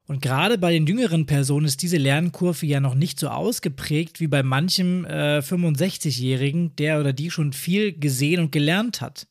Und 0.07 0.21
gerade 0.21 0.59
bei 0.59 0.73
den 0.73 0.87
jüngeren 0.87 1.27
Personen 1.27 1.67
ist 1.67 1.83
diese 1.83 1.97
Lernkurve 1.97 2.67
ja 2.67 2.81
noch 2.81 2.95
nicht 2.95 3.21
so 3.21 3.29
ausgeprägt 3.29 4.21
wie 4.21 4.27
bei 4.27 4.43
manchem 4.43 5.05
äh, 5.05 5.39
65-Jährigen, 5.39 6.75
der 6.77 7.01
oder 7.01 7.13
die 7.13 7.31
schon 7.31 7.53
viel 7.53 7.99
gesehen 7.99 8.41
und 8.41 8.53
gelernt 8.53 9.01
hat. 9.01 9.27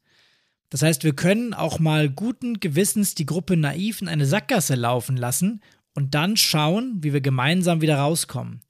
Das 0.69 0.81
heißt, 0.81 1.03
wir 1.03 1.13
können 1.13 1.53
auch 1.53 1.79
mal 1.79 2.09
guten 2.09 2.61
Gewissens 2.61 3.13
die 3.13 3.25
Gruppe 3.25 3.57
naiv 3.57 4.01
in 4.01 4.07
eine 4.07 4.25
Sackgasse 4.25 4.75
laufen 4.75 5.17
lassen 5.17 5.61
und 5.93 6.15
dann 6.15 6.37
schauen, 6.37 6.99
wie 7.01 7.11
wir 7.11 7.19
gemeinsam 7.19 7.81
wieder 7.81 7.97
rauskommen. 7.97 8.61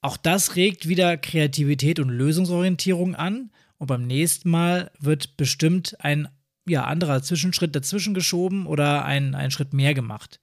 Auch 0.00 0.16
das 0.16 0.56
regt 0.56 0.88
wieder 0.88 1.16
Kreativität 1.16 2.00
und 2.00 2.08
Lösungsorientierung 2.08 3.14
an 3.14 3.50
und 3.78 3.86
beim 3.86 4.06
nächsten 4.06 4.50
Mal 4.50 4.90
wird 4.98 5.36
bestimmt 5.36 5.96
ein 6.00 6.28
ja, 6.68 6.84
anderer 6.84 7.22
Zwischenschritt 7.22 7.76
dazwischen 7.76 8.14
geschoben 8.14 8.66
oder 8.66 9.04
ein, 9.04 9.36
ein 9.36 9.52
Schritt 9.52 9.72
mehr 9.72 9.94
gemacht. 9.94 10.40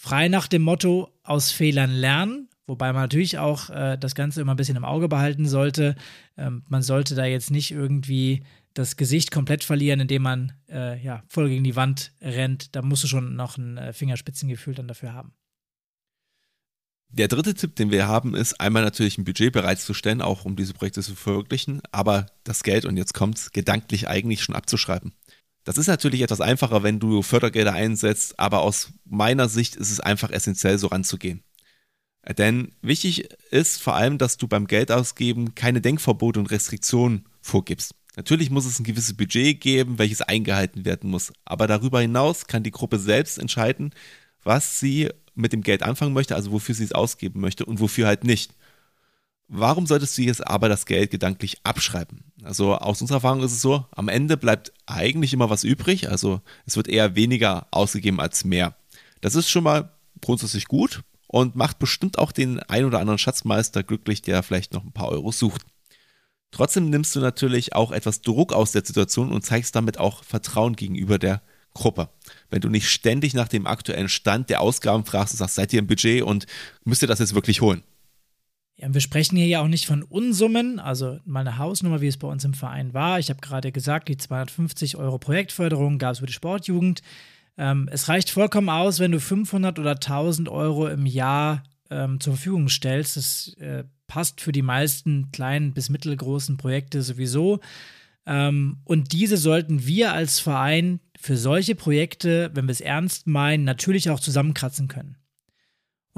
Frei 0.00 0.28
nach 0.28 0.46
dem 0.46 0.62
Motto 0.62 1.12
aus 1.24 1.50
Fehlern 1.50 1.90
lernen, 1.90 2.48
wobei 2.68 2.92
man 2.92 3.02
natürlich 3.02 3.38
auch 3.38 3.68
äh, 3.68 3.98
das 3.98 4.14
Ganze 4.14 4.40
immer 4.40 4.54
ein 4.54 4.56
bisschen 4.56 4.76
im 4.76 4.84
Auge 4.84 5.08
behalten 5.08 5.48
sollte. 5.48 5.96
Ähm, 6.36 6.62
man 6.68 6.82
sollte 6.82 7.16
da 7.16 7.24
jetzt 7.24 7.50
nicht 7.50 7.72
irgendwie 7.72 8.44
das 8.74 8.96
Gesicht 8.96 9.32
komplett 9.32 9.64
verlieren, 9.64 9.98
indem 9.98 10.22
man 10.22 10.52
äh, 10.68 11.02
ja, 11.02 11.24
voll 11.26 11.48
gegen 11.48 11.64
die 11.64 11.74
Wand 11.74 12.12
rennt. 12.20 12.76
Da 12.76 12.82
musst 12.82 13.02
du 13.02 13.08
schon 13.08 13.34
noch 13.34 13.58
ein 13.58 13.76
äh, 13.76 13.92
Fingerspitzengefühl 13.92 14.76
dann 14.76 14.86
dafür 14.86 15.14
haben. 15.14 15.32
Der 17.08 17.26
dritte 17.26 17.54
Tipp, 17.54 17.74
den 17.74 17.90
wir 17.90 18.06
haben, 18.06 18.36
ist 18.36 18.60
einmal 18.60 18.84
natürlich 18.84 19.18
ein 19.18 19.24
Budget 19.24 19.52
bereitzustellen, 19.52 20.22
auch 20.22 20.44
um 20.44 20.54
diese 20.54 20.74
Projekte 20.74 21.02
zu 21.02 21.16
verwirklichen, 21.16 21.82
aber 21.90 22.26
das 22.44 22.62
Geld, 22.62 22.84
und 22.84 22.96
jetzt 22.96 23.14
kommt's, 23.14 23.50
gedanklich 23.50 24.06
eigentlich 24.06 24.42
schon 24.42 24.54
abzuschreiben. 24.54 25.12
Das 25.68 25.76
ist 25.76 25.86
natürlich 25.86 26.22
etwas 26.22 26.40
einfacher, 26.40 26.82
wenn 26.82 26.98
du 26.98 27.20
Fördergelder 27.20 27.74
einsetzt, 27.74 28.40
aber 28.40 28.62
aus 28.62 28.94
meiner 29.04 29.50
Sicht 29.50 29.76
ist 29.76 29.90
es 29.90 30.00
einfach 30.00 30.30
essentiell, 30.30 30.78
so 30.78 30.86
ranzugehen. 30.86 31.42
Denn 32.38 32.72
wichtig 32.80 33.28
ist 33.50 33.82
vor 33.82 33.94
allem, 33.94 34.16
dass 34.16 34.38
du 34.38 34.48
beim 34.48 34.66
Geldausgeben 34.66 35.54
keine 35.54 35.82
Denkverbote 35.82 36.40
und 36.40 36.50
Restriktionen 36.50 37.26
vorgibst. 37.42 37.94
Natürlich 38.16 38.48
muss 38.48 38.64
es 38.64 38.80
ein 38.80 38.84
gewisses 38.84 39.14
Budget 39.14 39.60
geben, 39.60 39.98
welches 39.98 40.22
eingehalten 40.22 40.86
werden 40.86 41.10
muss. 41.10 41.34
Aber 41.44 41.66
darüber 41.66 42.00
hinaus 42.00 42.46
kann 42.46 42.62
die 42.62 42.70
Gruppe 42.70 42.98
selbst 42.98 43.38
entscheiden, 43.38 43.92
was 44.42 44.80
sie 44.80 45.10
mit 45.34 45.52
dem 45.52 45.60
Geld 45.60 45.82
anfangen 45.82 46.14
möchte, 46.14 46.34
also 46.34 46.50
wofür 46.50 46.74
sie 46.74 46.84
es 46.84 46.92
ausgeben 46.92 47.40
möchte 47.40 47.66
und 47.66 47.78
wofür 47.78 48.06
halt 48.06 48.24
nicht. 48.24 48.54
Warum 49.48 49.86
solltest 49.86 50.16
du 50.18 50.22
jetzt 50.22 50.46
aber 50.46 50.68
das 50.68 50.84
Geld 50.84 51.10
gedanklich 51.10 51.58
abschreiben? 51.64 52.24
Also 52.42 52.74
aus 52.74 53.00
unserer 53.00 53.16
Erfahrung 53.16 53.42
ist 53.42 53.52
es 53.52 53.62
so, 53.62 53.86
am 53.92 54.08
Ende 54.08 54.36
bleibt 54.36 54.72
eigentlich 54.86 55.32
immer 55.32 55.48
was 55.48 55.64
übrig, 55.64 56.10
also 56.10 56.42
es 56.66 56.76
wird 56.76 56.86
eher 56.86 57.16
weniger 57.16 57.66
ausgegeben 57.70 58.20
als 58.20 58.44
mehr. 58.44 58.76
Das 59.22 59.34
ist 59.34 59.48
schon 59.48 59.64
mal 59.64 59.90
grundsätzlich 60.20 60.66
gut 60.66 61.02
und 61.26 61.56
macht 61.56 61.78
bestimmt 61.78 62.18
auch 62.18 62.30
den 62.30 62.60
ein 62.60 62.84
oder 62.84 63.00
anderen 63.00 63.18
Schatzmeister 63.18 63.82
glücklich, 63.82 64.20
der 64.20 64.42
vielleicht 64.42 64.74
noch 64.74 64.84
ein 64.84 64.92
paar 64.92 65.08
Euros 65.08 65.38
sucht. 65.38 65.62
Trotzdem 66.50 66.90
nimmst 66.90 67.16
du 67.16 67.20
natürlich 67.20 67.74
auch 67.74 67.90
etwas 67.90 68.20
Druck 68.20 68.52
aus 68.52 68.72
der 68.72 68.84
Situation 68.84 69.32
und 69.32 69.44
zeigst 69.44 69.74
damit 69.74 69.98
auch 69.98 70.24
Vertrauen 70.24 70.76
gegenüber 70.76 71.18
der 71.18 71.42
Gruppe. 71.74 72.10
Wenn 72.50 72.60
du 72.60 72.68
nicht 72.68 72.88
ständig 72.88 73.34
nach 73.34 73.48
dem 73.48 73.66
aktuellen 73.66 74.08
Stand 74.08 74.50
der 74.50 74.60
Ausgaben 74.60 75.04
fragst 75.04 75.34
und 75.34 75.38
sagst, 75.38 75.54
seid 75.54 75.72
ihr 75.72 75.78
im 75.78 75.86
Budget 75.86 76.22
und 76.22 76.46
müsst 76.84 77.02
ihr 77.02 77.08
das 77.08 77.18
jetzt 77.18 77.34
wirklich 77.34 77.60
holen? 77.60 77.82
Ja, 78.80 78.94
wir 78.94 79.00
sprechen 79.00 79.36
hier 79.36 79.46
ja 79.46 79.60
auch 79.60 79.68
nicht 79.68 79.86
von 79.86 80.04
Unsummen, 80.04 80.78
also 80.78 81.18
mal 81.24 81.40
eine 81.40 81.58
Hausnummer, 81.58 82.00
wie 82.00 82.06
es 82.06 82.16
bei 82.16 82.28
uns 82.28 82.44
im 82.44 82.54
Verein 82.54 82.94
war. 82.94 83.18
Ich 83.18 83.28
habe 83.28 83.40
gerade 83.40 83.72
gesagt, 83.72 84.08
die 84.08 84.16
250 84.16 84.96
Euro 84.96 85.18
Projektförderung 85.18 85.98
gab 85.98 86.12
es 86.12 86.20
für 86.20 86.26
die 86.26 86.32
Sportjugend. 86.32 87.02
Ähm, 87.56 87.88
es 87.90 88.08
reicht 88.08 88.30
vollkommen 88.30 88.68
aus, 88.68 89.00
wenn 89.00 89.10
du 89.10 89.18
500 89.18 89.80
oder 89.80 89.92
1000 89.92 90.48
Euro 90.48 90.86
im 90.86 91.06
Jahr 91.06 91.64
ähm, 91.90 92.20
zur 92.20 92.34
Verfügung 92.34 92.68
stellst. 92.68 93.16
Das 93.16 93.54
äh, 93.58 93.82
passt 94.06 94.40
für 94.40 94.52
die 94.52 94.62
meisten 94.62 95.32
kleinen 95.32 95.74
bis 95.74 95.90
mittelgroßen 95.90 96.56
Projekte 96.56 97.02
sowieso. 97.02 97.58
Ähm, 98.26 98.78
und 98.84 99.12
diese 99.12 99.38
sollten 99.38 99.88
wir 99.88 100.12
als 100.12 100.38
Verein 100.38 101.00
für 101.18 101.36
solche 101.36 101.74
Projekte, 101.74 102.52
wenn 102.54 102.66
wir 102.66 102.72
es 102.72 102.80
ernst 102.80 103.26
meinen, 103.26 103.64
natürlich 103.64 104.08
auch 104.10 104.20
zusammenkratzen 104.20 104.86
können. 104.86 105.16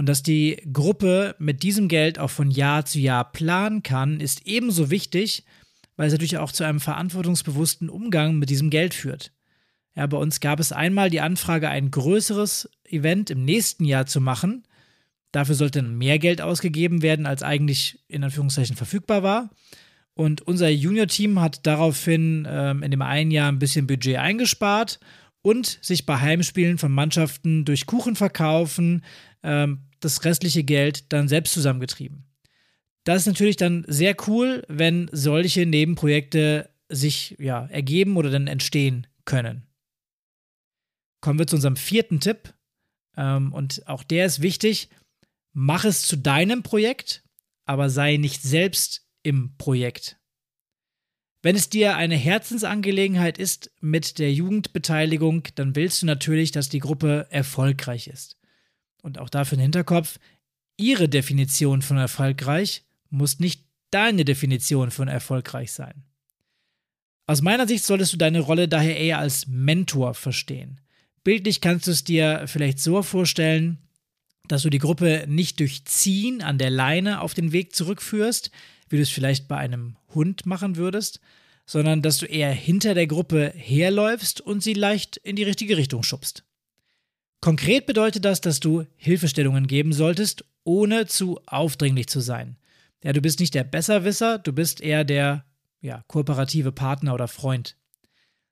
Und 0.00 0.06
dass 0.06 0.22
die 0.22 0.56
Gruppe 0.72 1.36
mit 1.38 1.62
diesem 1.62 1.86
Geld 1.86 2.18
auch 2.18 2.30
von 2.30 2.50
Jahr 2.50 2.86
zu 2.86 2.98
Jahr 2.98 3.30
planen 3.32 3.82
kann, 3.82 4.18
ist 4.18 4.46
ebenso 4.46 4.88
wichtig, 4.88 5.44
weil 5.96 6.06
es 6.06 6.14
natürlich 6.14 6.38
auch 6.38 6.52
zu 6.52 6.64
einem 6.64 6.80
verantwortungsbewussten 6.80 7.90
Umgang 7.90 8.38
mit 8.38 8.48
diesem 8.48 8.70
Geld 8.70 8.94
führt. 8.94 9.30
Ja, 9.94 10.06
bei 10.06 10.16
uns 10.16 10.40
gab 10.40 10.58
es 10.58 10.72
einmal 10.72 11.10
die 11.10 11.20
Anfrage, 11.20 11.68
ein 11.68 11.90
größeres 11.90 12.70
Event 12.88 13.28
im 13.28 13.44
nächsten 13.44 13.84
Jahr 13.84 14.06
zu 14.06 14.22
machen. 14.22 14.62
Dafür 15.32 15.54
sollte 15.54 15.82
mehr 15.82 16.18
Geld 16.18 16.40
ausgegeben 16.40 17.02
werden, 17.02 17.26
als 17.26 17.42
eigentlich 17.42 18.02
in 18.08 18.24
Anführungszeichen 18.24 18.76
verfügbar 18.76 19.22
war. 19.22 19.50
Und 20.14 20.40
unser 20.40 20.70
Junior-Team 20.70 21.42
hat 21.42 21.66
daraufhin 21.66 22.48
ähm, 22.50 22.82
in 22.82 22.90
dem 22.90 23.02
einen 23.02 23.32
Jahr 23.32 23.52
ein 23.52 23.58
bisschen 23.58 23.86
Budget 23.86 24.16
eingespart 24.16 24.98
und 25.42 25.78
sich 25.82 26.06
bei 26.06 26.18
Heimspielen 26.20 26.78
von 26.78 26.90
Mannschaften 26.90 27.66
durch 27.66 27.84
Kuchen 27.84 28.16
verkaufen, 28.16 29.04
ähm, 29.42 29.80
das 30.00 30.24
restliche 30.24 30.64
Geld 30.64 31.12
dann 31.12 31.28
selbst 31.28 31.52
zusammengetrieben. 31.52 32.24
Das 33.04 33.22
ist 33.22 33.26
natürlich 33.26 33.56
dann 33.56 33.84
sehr 33.88 34.14
cool, 34.26 34.64
wenn 34.68 35.08
solche 35.12 35.66
Nebenprojekte 35.66 36.70
sich 36.88 37.36
ja, 37.38 37.66
ergeben 37.66 38.16
oder 38.16 38.30
dann 38.30 38.46
entstehen 38.46 39.06
können. 39.24 39.66
Kommen 41.20 41.38
wir 41.38 41.46
zu 41.46 41.56
unserem 41.56 41.76
vierten 41.76 42.20
Tipp. 42.20 42.54
Ähm, 43.16 43.52
und 43.52 43.86
auch 43.86 44.02
der 44.02 44.26
ist 44.26 44.42
wichtig. 44.42 44.88
Mach 45.52 45.84
es 45.84 46.02
zu 46.02 46.16
deinem 46.16 46.62
Projekt, 46.62 47.24
aber 47.64 47.90
sei 47.90 48.16
nicht 48.16 48.42
selbst 48.42 49.06
im 49.22 49.56
Projekt. 49.56 50.18
Wenn 51.42 51.56
es 51.56 51.70
dir 51.70 51.96
eine 51.96 52.16
Herzensangelegenheit 52.16 53.38
ist 53.38 53.72
mit 53.80 54.18
der 54.18 54.32
Jugendbeteiligung, 54.32 55.44
dann 55.54 55.74
willst 55.74 56.02
du 56.02 56.06
natürlich, 56.06 56.52
dass 56.52 56.68
die 56.68 56.80
Gruppe 56.80 57.26
erfolgreich 57.30 58.08
ist. 58.08 58.36
Und 59.02 59.18
auch 59.18 59.28
dafür 59.28 59.56
im 59.56 59.62
Hinterkopf, 59.62 60.18
ihre 60.76 61.08
Definition 61.08 61.82
von 61.82 61.96
erfolgreich 61.96 62.84
muss 63.10 63.40
nicht 63.40 63.64
deine 63.90 64.24
Definition 64.24 64.90
von 64.90 65.08
erfolgreich 65.08 65.72
sein. 65.72 66.04
Aus 67.26 67.42
meiner 67.42 67.68
Sicht 67.68 67.84
solltest 67.84 68.12
du 68.12 68.16
deine 68.16 68.40
Rolle 68.40 68.68
daher 68.68 68.96
eher 68.96 69.18
als 69.18 69.46
Mentor 69.46 70.14
verstehen. 70.14 70.80
Bildlich 71.22 71.60
kannst 71.60 71.86
du 71.86 71.92
es 71.92 72.02
dir 72.02 72.44
vielleicht 72.46 72.80
so 72.80 73.02
vorstellen, 73.02 73.78
dass 74.48 74.62
du 74.62 74.70
die 74.70 74.78
Gruppe 74.78 75.26
nicht 75.28 75.60
durch 75.60 75.84
Ziehen 75.84 76.42
an 76.42 76.58
der 76.58 76.70
Leine 76.70 77.20
auf 77.20 77.34
den 77.34 77.52
Weg 77.52 77.74
zurückführst, 77.74 78.50
wie 78.88 78.96
du 78.96 79.02
es 79.02 79.10
vielleicht 79.10 79.46
bei 79.46 79.56
einem 79.56 79.96
Hund 80.12 80.44
machen 80.46 80.76
würdest, 80.76 81.20
sondern 81.66 82.02
dass 82.02 82.18
du 82.18 82.26
eher 82.26 82.50
hinter 82.50 82.94
der 82.94 83.06
Gruppe 83.06 83.52
herläufst 83.54 84.40
und 84.40 84.62
sie 84.62 84.74
leicht 84.74 85.18
in 85.18 85.36
die 85.36 85.44
richtige 85.44 85.76
Richtung 85.76 86.02
schubst. 86.02 86.42
Konkret 87.40 87.86
bedeutet 87.86 88.24
das, 88.24 88.40
dass 88.40 88.60
du 88.60 88.86
Hilfestellungen 88.96 89.66
geben 89.66 89.92
solltest, 89.92 90.44
ohne 90.64 91.06
zu 91.06 91.40
aufdringlich 91.46 92.08
zu 92.08 92.20
sein. 92.20 92.56
Ja, 93.02 93.12
du 93.14 93.22
bist 93.22 93.40
nicht 93.40 93.54
der 93.54 93.64
Besserwisser, 93.64 94.38
du 94.38 94.52
bist 94.52 94.80
eher 94.80 95.04
der 95.04 95.44
ja, 95.80 96.04
kooperative 96.06 96.70
Partner 96.70 97.14
oder 97.14 97.28
Freund. 97.28 97.76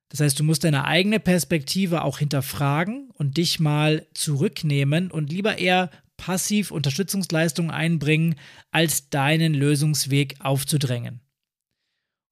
Das 0.09 0.21
heißt, 0.21 0.39
du 0.39 0.45
musst 0.45 0.65
deine 0.65 0.87
eigene 0.87 1.21
Perspektive 1.21 2.03
auch 2.03 2.19
hinterfragen 2.19 3.11
und 3.13 3.37
dich 3.37 3.61
mal 3.61 4.07
zurücknehmen 4.15 5.11
und 5.11 5.31
lieber 5.31 5.59
eher 5.59 5.91
passiv 6.17 6.71
Unterstützungsleistungen 6.71 7.71
einbringen, 7.71 8.37
als 8.71 9.11
deinen 9.11 9.53
Lösungsweg 9.53 10.37
aufzudrängen. 10.41 11.21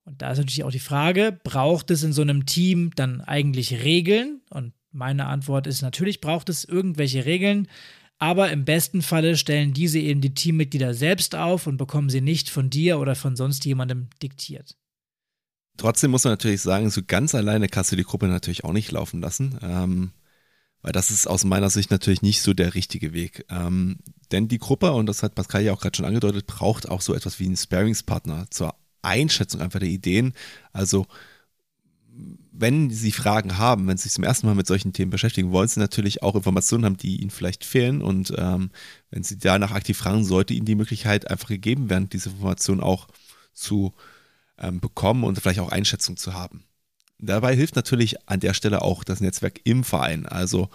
Und 0.05 0.23
da 0.23 0.33
ist 0.33 0.39
natürlich 0.39 0.65
auch 0.65 0.71
die 0.71 0.79
Frage, 0.79 1.39
braucht 1.45 1.91
es 1.91 2.03
in 2.03 2.13
so 2.13 2.23
einem 2.23 2.47
Team 2.47 2.93
dann 2.95 3.21
eigentlich 3.21 3.85
Regeln? 3.85 4.41
Und 4.51 4.73
meine 4.97 5.27
Antwort 5.27 5.67
ist 5.67 5.83
natürlich, 5.83 6.21
braucht 6.21 6.49
es 6.49 6.65
irgendwelche 6.65 7.25
Regeln, 7.25 7.69
aber 8.19 8.51
im 8.51 8.65
besten 8.65 9.03
Falle 9.03 9.37
stellen 9.37 9.73
diese 9.75 9.99
eben 9.99 10.21
die 10.21 10.35
Teammitglieder 10.35 10.95
selbst 10.95 11.35
auf 11.35 11.67
und 11.67 11.77
bekommen 11.77 12.11
sie 12.11 12.23
nicht 12.23 12.51
von 12.51 12.71
dir 12.71 12.99
oder 12.99 13.15
von 13.15 13.37
sonst 13.37 13.65
jemandem 13.65 14.09
diktiert. 14.23 14.77
Trotzdem 15.77 16.11
muss 16.11 16.25
man 16.25 16.33
natürlich 16.33 16.63
sagen, 16.63 16.89
so 16.89 17.03
ganz 17.07 17.35
alleine 17.35 17.69
kannst 17.69 17.93
du 17.93 17.97
die 17.97 18.05
Gruppe 18.05 18.29
natürlich 18.29 18.65
auch 18.65 18.73
nicht 18.73 18.91
laufen 18.91 19.21
lassen. 19.21 19.59
Ähm, 19.63 20.13
weil 20.87 20.93
das 20.93 21.11
ist 21.11 21.27
aus 21.27 21.45
meiner 21.45 21.69
Sicht 21.69 21.91
natürlich 21.91 22.23
nicht 22.23 22.43
so 22.43 22.55
der 22.55 22.75
richtige 22.75 23.13
Weg. 23.13 23.45
Ähm, 23.51 23.99
denn 24.31 24.49
die 24.49 24.59
Gruppe, 24.59 24.93
und 24.93 25.07
das 25.07 25.23
hat 25.23 25.35
Pascal 25.35 25.63
ja 25.63 25.73
auch 25.73 25.81
gerade 25.81 25.97
schon 25.97 26.07
angedeutet, 26.07 26.47
braucht 26.47 26.89
auch 26.89 27.01
so 27.01 27.13
etwas 27.13 27.41
wie 27.41 27.47
einen 27.47 27.57
Sparingspartner 27.57 28.47
zur 28.51 28.75
Einschätzung 29.03 29.61
einfach 29.61 29.81
der 29.81 29.89
Ideen. 29.89 30.33
Also 30.73 31.07
wenn 32.59 32.91
Sie 32.91 33.13
Fragen 33.13 33.59
haben, 33.59 33.87
wenn 33.87 33.97
Sie 33.97 34.05
sich 34.05 34.13
zum 34.13 34.25
ersten 34.25 34.47
Mal 34.47 34.55
mit 34.55 34.67
solchen 34.67 34.93
Themen 34.93 35.11
beschäftigen, 35.11 35.53
wollen 35.53 35.69
Sie 35.69 35.81
natürlich 35.81 36.23
auch 36.23 36.35
Informationen 36.35 36.85
haben, 36.85 36.97
die 36.97 37.21
Ihnen 37.21 37.31
vielleicht 37.31 37.65
fehlen. 37.65 38.03
Und 38.03 38.33
ähm, 38.37 38.71
wenn 39.11 39.23
Sie 39.23 39.39
danach 39.39 39.73
aktiv 39.73 39.99
fragen, 39.99 40.25
sollte 40.25 40.55
Ihnen 40.55 40.67
die 40.67 40.75
Möglichkeit 40.75 41.31
einfach 41.31 41.49
gegeben 41.49 41.91
werden, 41.91 42.09
diese 42.09 42.31
Informationen 42.31 42.81
auch 42.81 43.09
zu 43.53 43.95
ähm, 44.59 44.81
bekommen 44.81 45.25
und 45.25 45.41
vielleicht 45.41 45.61
auch 45.61 45.71
Einschätzung 45.71 46.17
zu 46.17 46.35
haben. 46.35 46.65
Dabei 47.19 47.55
hilft 47.55 47.77
natürlich 47.77 48.29
an 48.29 48.41
der 48.41 48.55
Stelle 48.55 48.83
auch 48.83 49.05
das 49.05 49.21
Netzwerk 49.21 49.61
im 49.65 49.85
Verein. 49.85 50.27
Also 50.27 50.69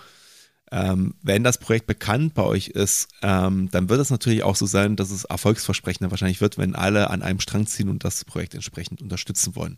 ähm, 0.72 1.16
wenn 1.22 1.44
das 1.44 1.58
Projekt 1.58 1.86
bekannt 1.86 2.34
bei 2.34 2.44
euch 2.44 2.70
ist, 2.70 3.10
ähm, 3.22 3.70
dann 3.72 3.90
wird 3.90 4.00
es 4.00 4.10
natürlich 4.10 4.44
auch 4.44 4.56
so 4.56 4.66
sein, 4.66 4.96
dass 4.96 5.12
es 5.12 5.26
erfolgsversprechender 5.26 6.12
wahrscheinlich 6.12 6.42
wird, 6.42 6.58
wenn 6.58 6.76
alle 6.76 7.10
an 7.10 7.22
einem 7.22 7.40
Strang 7.40 7.68
ziehen 7.68 7.90
und 7.90 8.04
das 8.04 8.24
Projekt 8.26 8.56
entsprechend 8.56 9.02
unterstützen 9.02 9.56
wollen. 9.56 9.78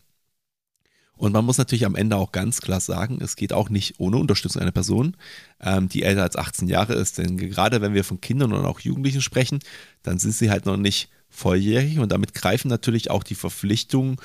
Und 1.16 1.32
man 1.32 1.44
muss 1.44 1.58
natürlich 1.58 1.86
am 1.86 1.94
Ende 1.94 2.16
auch 2.16 2.32
ganz 2.32 2.60
klar 2.60 2.80
sagen, 2.80 3.18
es 3.20 3.36
geht 3.36 3.52
auch 3.52 3.68
nicht 3.68 3.94
ohne 3.98 4.16
Unterstützung 4.16 4.62
einer 4.62 4.72
Person, 4.72 5.16
ähm, 5.60 5.88
die 5.88 6.02
älter 6.02 6.22
als 6.22 6.36
18 6.36 6.68
Jahre 6.68 6.94
ist. 6.94 7.18
Denn 7.18 7.36
gerade 7.36 7.80
wenn 7.80 7.94
wir 7.94 8.04
von 8.04 8.20
Kindern 8.20 8.52
und 8.52 8.64
auch 8.64 8.80
Jugendlichen 8.80 9.22
sprechen, 9.22 9.60
dann 10.02 10.18
sind 10.18 10.32
sie 10.32 10.50
halt 10.50 10.66
noch 10.66 10.76
nicht 10.76 11.08
volljährig 11.28 11.98
und 11.98 12.12
damit 12.12 12.34
greifen 12.34 12.68
natürlich 12.68 13.10
auch 13.10 13.22
die 13.22 13.34
Verpflichtungen, 13.34 14.16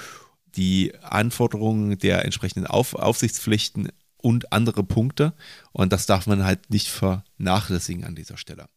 die 0.56 0.94
Anforderungen 1.02 1.98
der 1.98 2.26
entsprechenden 2.26 2.68
Auf 2.68 2.96
Aufsichtspflichten 2.96 3.90
und 4.18 4.52
andere 4.52 4.84
Punkte. 4.84 5.34
Und 5.72 5.94
das 5.94 6.06
darf 6.06 6.28
man 6.28 6.44
halt 6.44 6.70
nicht 6.70 6.90
vernachlässigen 6.90 8.04
an 8.04 8.16
dieser 8.16 8.38
Stelle. 8.38 8.68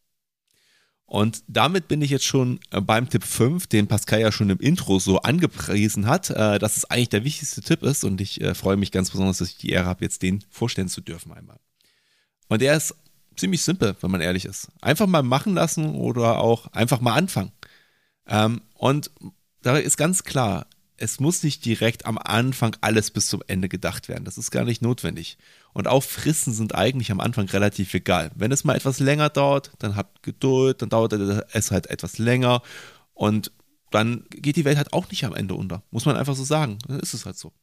Und 1.05 1.43
damit 1.47 1.87
bin 1.87 2.01
ich 2.01 2.09
jetzt 2.09 2.25
schon 2.25 2.59
äh, 2.71 2.81
beim 2.81 3.09
Tipp 3.09 3.23
5, 3.23 3.67
den 3.67 3.87
Pascal 3.87 4.21
ja 4.21 4.31
schon 4.31 4.49
im 4.49 4.59
Intro 4.59 4.99
so 4.99 5.19
angepriesen 5.19 6.07
hat, 6.07 6.29
äh, 6.29 6.57
dass 6.59 6.77
es 6.77 6.85
eigentlich 6.85 7.09
der 7.09 7.23
wichtigste 7.23 7.61
Tipp 7.61 7.83
ist. 7.83 8.03
Und 8.03 8.19
ich 8.21 8.41
äh, 8.41 8.55
freue 8.55 8.77
mich 8.77 8.91
ganz 8.91 9.11
besonders, 9.11 9.37
dass 9.37 9.49
ich 9.49 9.57
die 9.57 9.69
Ehre 9.69 9.85
habe, 9.85 10.03
jetzt 10.03 10.21
den 10.21 10.43
vorstellen 10.49 10.89
zu 10.89 11.01
dürfen 11.01 11.31
einmal. 11.31 11.59
Und 12.47 12.61
der 12.61 12.75
ist 12.75 12.95
ziemlich 13.35 13.61
simpel, 13.61 13.95
wenn 14.01 14.11
man 14.11 14.21
ehrlich 14.21 14.45
ist. 14.45 14.69
Einfach 14.81 15.07
mal 15.07 15.23
machen 15.23 15.53
lassen 15.53 15.95
oder 15.95 16.39
auch 16.39 16.67
einfach 16.67 17.01
mal 17.01 17.13
anfangen. 17.13 17.51
Ähm, 18.27 18.61
und 18.75 19.11
da 19.61 19.77
ist 19.77 19.97
ganz 19.97 20.23
klar, 20.23 20.67
es 20.97 21.19
muss 21.19 21.43
nicht 21.43 21.65
direkt 21.65 22.05
am 22.05 22.17
Anfang 22.17 22.75
alles 22.81 23.11
bis 23.11 23.27
zum 23.27 23.41
Ende 23.47 23.69
gedacht 23.69 24.09
werden. 24.09 24.25
Das 24.25 24.37
ist 24.37 24.51
gar 24.51 24.63
nicht 24.63 24.81
notwendig. 24.81 25.37
Und 25.73 25.87
auch 25.87 26.03
Fristen 26.03 26.53
sind 26.53 26.75
eigentlich 26.75 27.11
am 27.11 27.19
Anfang 27.19 27.47
relativ 27.47 27.93
egal. 27.93 28.31
Wenn 28.35 28.51
es 28.51 28.63
mal 28.63 28.75
etwas 28.75 28.99
länger 28.99 29.29
dauert, 29.29 29.71
dann 29.79 29.95
habt 29.95 30.23
Geduld, 30.23 30.81
dann 30.81 30.89
dauert 30.89 31.13
es 31.13 31.71
halt 31.71 31.87
etwas 31.87 32.17
länger 32.19 32.61
und 33.13 33.51
dann 33.91 34.25
geht 34.29 34.55
die 34.55 34.65
Welt 34.65 34.77
halt 34.77 34.93
auch 34.93 35.09
nicht 35.09 35.23
am 35.25 35.35
Ende 35.35 35.53
unter. 35.55 35.83
Muss 35.91 36.05
man 36.05 36.15
einfach 36.15 36.35
so 36.35 36.43
sagen. 36.43 36.79
Dann 36.87 36.99
ist 36.99 37.13
es 37.13 37.25
halt 37.25 37.37
so. 37.37 37.53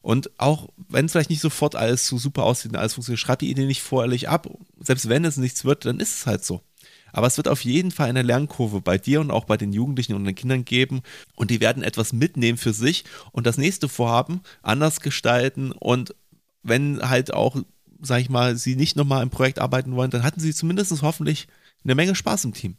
Und 0.00 0.30
auch 0.38 0.68
wenn 0.76 1.06
es 1.06 1.12
vielleicht 1.12 1.30
nicht 1.30 1.42
sofort 1.42 1.74
alles 1.74 2.06
so 2.06 2.18
super 2.18 2.44
aussieht 2.44 2.72
und 2.72 2.78
alles 2.78 2.94
funktioniert, 2.94 3.20
schreibt 3.20 3.42
die 3.42 3.50
Idee 3.50 3.66
nicht 3.66 3.82
vorherlich 3.82 4.28
ab. 4.28 4.48
Selbst 4.78 5.08
wenn 5.08 5.24
es 5.24 5.36
nichts 5.36 5.64
wird, 5.64 5.84
dann 5.84 6.00
ist 6.00 6.20
es 6.20 6.26
halt 6.26 6.44
so. 6.44 6.62
Aber 7.12 7.26
es 7.26 7.36
wird 7.36 7.48
auf 7.48 7.64
jeden 7.64 7.90
Fall 7.90 8.08
eine 8.08 8.22
Lernkurve 8.22 8.80
bei 8.80 8.98
dir 8.98 9.20
und 9.20 9.30
auch 9.30 9.44
bei 9.44 9.56
den 9.56 9.72
Jugendlichen 9.72 10.14
und 10.14 10.24
den 10.24 10.34
Kindern 10.34 10.64
geben. 10.64 11.02
Und 11.34 11.50
die 11.50 11.60
werden 11.60 11.82
etwas 11.82 12.12
mitnehmen 12.12 12.58
für 12.58 12.72
sich 12.72 13.04
und 13.32 13.46
das 13.46 13.58
nächste 13.58 13.88
Vorhaben 13.88 14.42
anders 14.62 15.00
gestalten. 15.00 15.72
Und 15.72 16.14
wenn 16.62 17.00
halt 17.08 17.32
auch, 17.32 17.56
sag 18.00 18.20
ich 18.20 18.30
mal, 18.30 18.56
sie 18.56 18.76
nicht 18.76 18.96
nochmal 18.96 19.22
im 19.22 19.30
Projekt 19.30 19.58
arbeiten 19.58 19.94
wollen, 19.94 20.10
dann 20.10 20.22
hatten 20.22 20.40
sie 20.40 20.54
zumindest 20.54 21.02
hoffentlich 21.02 21.48
eine 21.84 21.94
Menge 21.94 22.14
Spaß 22.14 22.44
im 22.44 22.54
Team. 22.54 22.76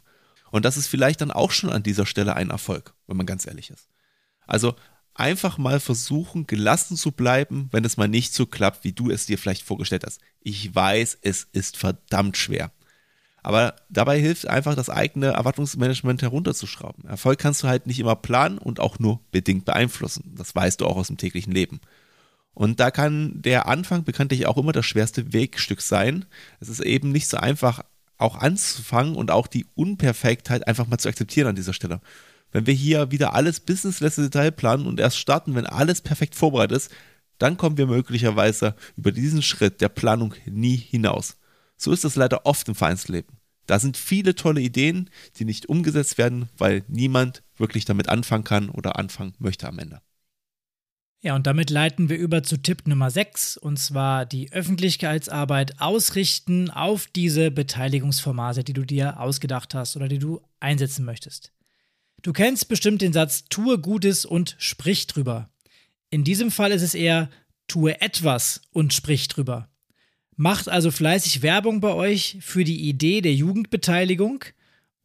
Und 0.50 0.64
das 0.64 0.76
ist 0.76 0.88
vielleicht 0.88 1.20
dann 1.20 1.30
auch 1.30 1.50
schon 1.50 1.70
an 1.70 1.82
dieser 1.82 2.06
Stelle 2.06 2.36
ein 2.36 2.50
Erfolg, 2.50 2.94
wenn 3.06 3.16
man 3.16 3.26
ganz 3.26 3.46
ehrlich 3.46 3.70
ist. 3.70 3.88
Also 4.46 4.74
einfach 5.14 5.58
mal 5.58 5.80
versuchen, 5.80 6.46
gelassen 6.46 6.96
zu 6.96 7.12
bleiben, 7.12 7.68
wenn 7.72 7.84
es 7.84 7.96
mal 7.96 8.08
nicht 8.08 8.34
so 8.34 8.46
klappt, 8.46 8.84
wie 8.84 8.92
du 8.92 9.10
es 9.10 9.26
dir 9.26 9.38
vielleicht 9.38 9.62
vorgestellt 9.62 10.04
hast. 10.04 10.20
Ich 10.40 10.74
weiß, 10.74 11.18
es 11.22 11.46
ist 11.52 11.76
verdammt 11.76 12.36
schwer. 12.36 12.72
Aber 13.42 13.74
dabei 13.88 14.20
hilft 14.20 14.46
einfach, 14.46 14.74
das 14.74 14.90
eigene 14.90 15.28
Erwartungsmanagement 15.28 16.22
herunterzuschrauben. 16.22 17.06
Erfolg 17.06 17.38
kannst 17.38 17.62
du 17.62 17.68
halt 17.68 17.86
nicht 17.86 17.98
immer 17.98 18.16
planen 18.16 18.58
und 18.58 18.80
auch 18.80 18.98
nur 18.98 19.20
bedingt 19.32 19.64
beeinflussen. 19.64 20.34
Das 20.36 20.54
weißt 20.54 20.80
du 20.80 20.86
auch 20.86 20.96
aus 20.96 21.06
dem 21.06 21.16
täglichen 21.16 21.52
Leben. 21.52 21.80
Und 22.52 22.80
da 22.80 22.90
kann 22.90 23.40
der 23.40 23.68
Anfang 23.68 24.04
bekanntlich 24.04 24.46
auch 24.46 24.58
immer 24.58 24.72
das 24.72 24.84
schwerste 24.84 25.32
Wegstück 25.32 25.80
sein. 25.80 26.26
Es 26.58 26.68
ist 26.68 26.80
eben 26.80 27.12
nicht 27.12 27.28
so 27.28 27.38
einfach, 27.38 27.82
auch 28.18 28.36
anzufangen 28.36 29.16
und 29.16 29.30
auch 29.30 29.46
die 29.46 29.66
Unperfektheit 29.74 30.66
einfach 30.66 30.86
mal 30.86 30.98
zu 30.98 31.08
akzeptieren 31.08 31.48
an 31.48 31.56
dieser 31.56 31.72
Stelle. 31.72 32.00
Wenn 32.52 32.66
wir 32.66 32.74
hier 32.74 33.10
wieder 33.10 33.34
alles 33.34 33.60
bis 33.60 33.84
ins 33.84 34.00
letzte 34.00 34.22
Detail 34.22 34.50
planen 34.50 34.86
und 34.86 35.00
erst 35.00 35.18
starten, 35.18 35.54
wenn 35.54 35.66
alles 35.66 36.00
perfekt 36.02 36.34
vorbereitet 36.34 36.76
ist, 36.76 36.90
dann 37.38 37.56
kommen 37.56 37.78
wir 37.78 37.86
möglicherweise 37.86 38.74
über 38.96 39.12
diesen 39.12 39.42
Schritt 39.42 39.80
der 39.80 39.88
Planung 39.88 40.34
nie 40.44 40.76
hinaus. 40.76 41.36
So 41.80 41.92
ist 41.92 42.04
es 42.04 42.14
leider 42.14 42.44
oft 42.44 42.68
im 42.68 42.74
Vereinsleben. 42.74 43.38
Da 43.64 43.78
sind 43.78 43.96
viele 43.96 44.34
tolle 44.34 44.60
Ideen, 44.60 45.08
die 45.36 45.46
nicht 45.46 45.66
umgesetzt 45.70 46.18
werden, 46.18 46.50
weil 46.58 46.84
niemand 46.88 47.42
wirklich 47.56 47.86
damit 47.86 48.10
anfangen 48.10 48.44
kann 48.44 48.68
oder 48.68 48.98
anfangen 48.98 49.32
möchte 49.38 49.66
am 49.66 49.78
Ende. 49.78 50.02
Ja, 51.22 51.34
und 51.34 51.46
damit 51.46 51.70
leiten 51.70 52.10
wir 52.10 52.18
über 52.18 52.42
zu 52.42 52.58
Tipp 52.58 52.86
Nummer 52.86 53.10
6, 53.10 53.56
und 53.56 53.78
zwar 53.78 54.26
die 54.26 54.52
Öffentlichkeitsarbeit 54.52 55.80
ausrichten 55.80 56.68
auf 56.68 57.06
diese 57.06 57.50
Beteiligungsformate, 57.50 58.62
die 58.62 58.74
du 58.74 58.84
dir 58.84 59.18
ausgedacht 59.18 59.74
hast 59.74 59.96
oder 59.96 60.08
die 60.08 60.18
du 60.18 60.42
einsetzen 60.60 61.06
möchtest. 61.06 61.52
Du 62.20 62.34
kennst 62.34 62.68
bestimmt 62.68 63.00
den 63.00 63.14
Satz, 63.14 63.44
tue 63.48 63.78
Gutes 63.78 64.26
und 64.26 64.54
sprich 64.58 65.06
drüber. 65.06 65.48
In 66.10 66.24
diesem 66.24 66.50
Fall 66.50 66.72
ist 66.72 66.82
es 66.82 66.94
eher, 66.94 67.30
tue 67.68 68.02
etwas 68.02 68.60
und 68.70 68.92
sprich 68.92 69.28
drüber. 69.28 69.69
Macht 70.40 70.70
also 70.70 70.90
fleißig 70.90 71.42
Werbung 71.42 71.80
bei 71.82 71.92
euch 71.92 72.38
für 72.40 72.64
die 72.64 72.88
Idee 72.88 73.20
der 73.20 73.34
Jugendbeteiligung. 73.34 74.42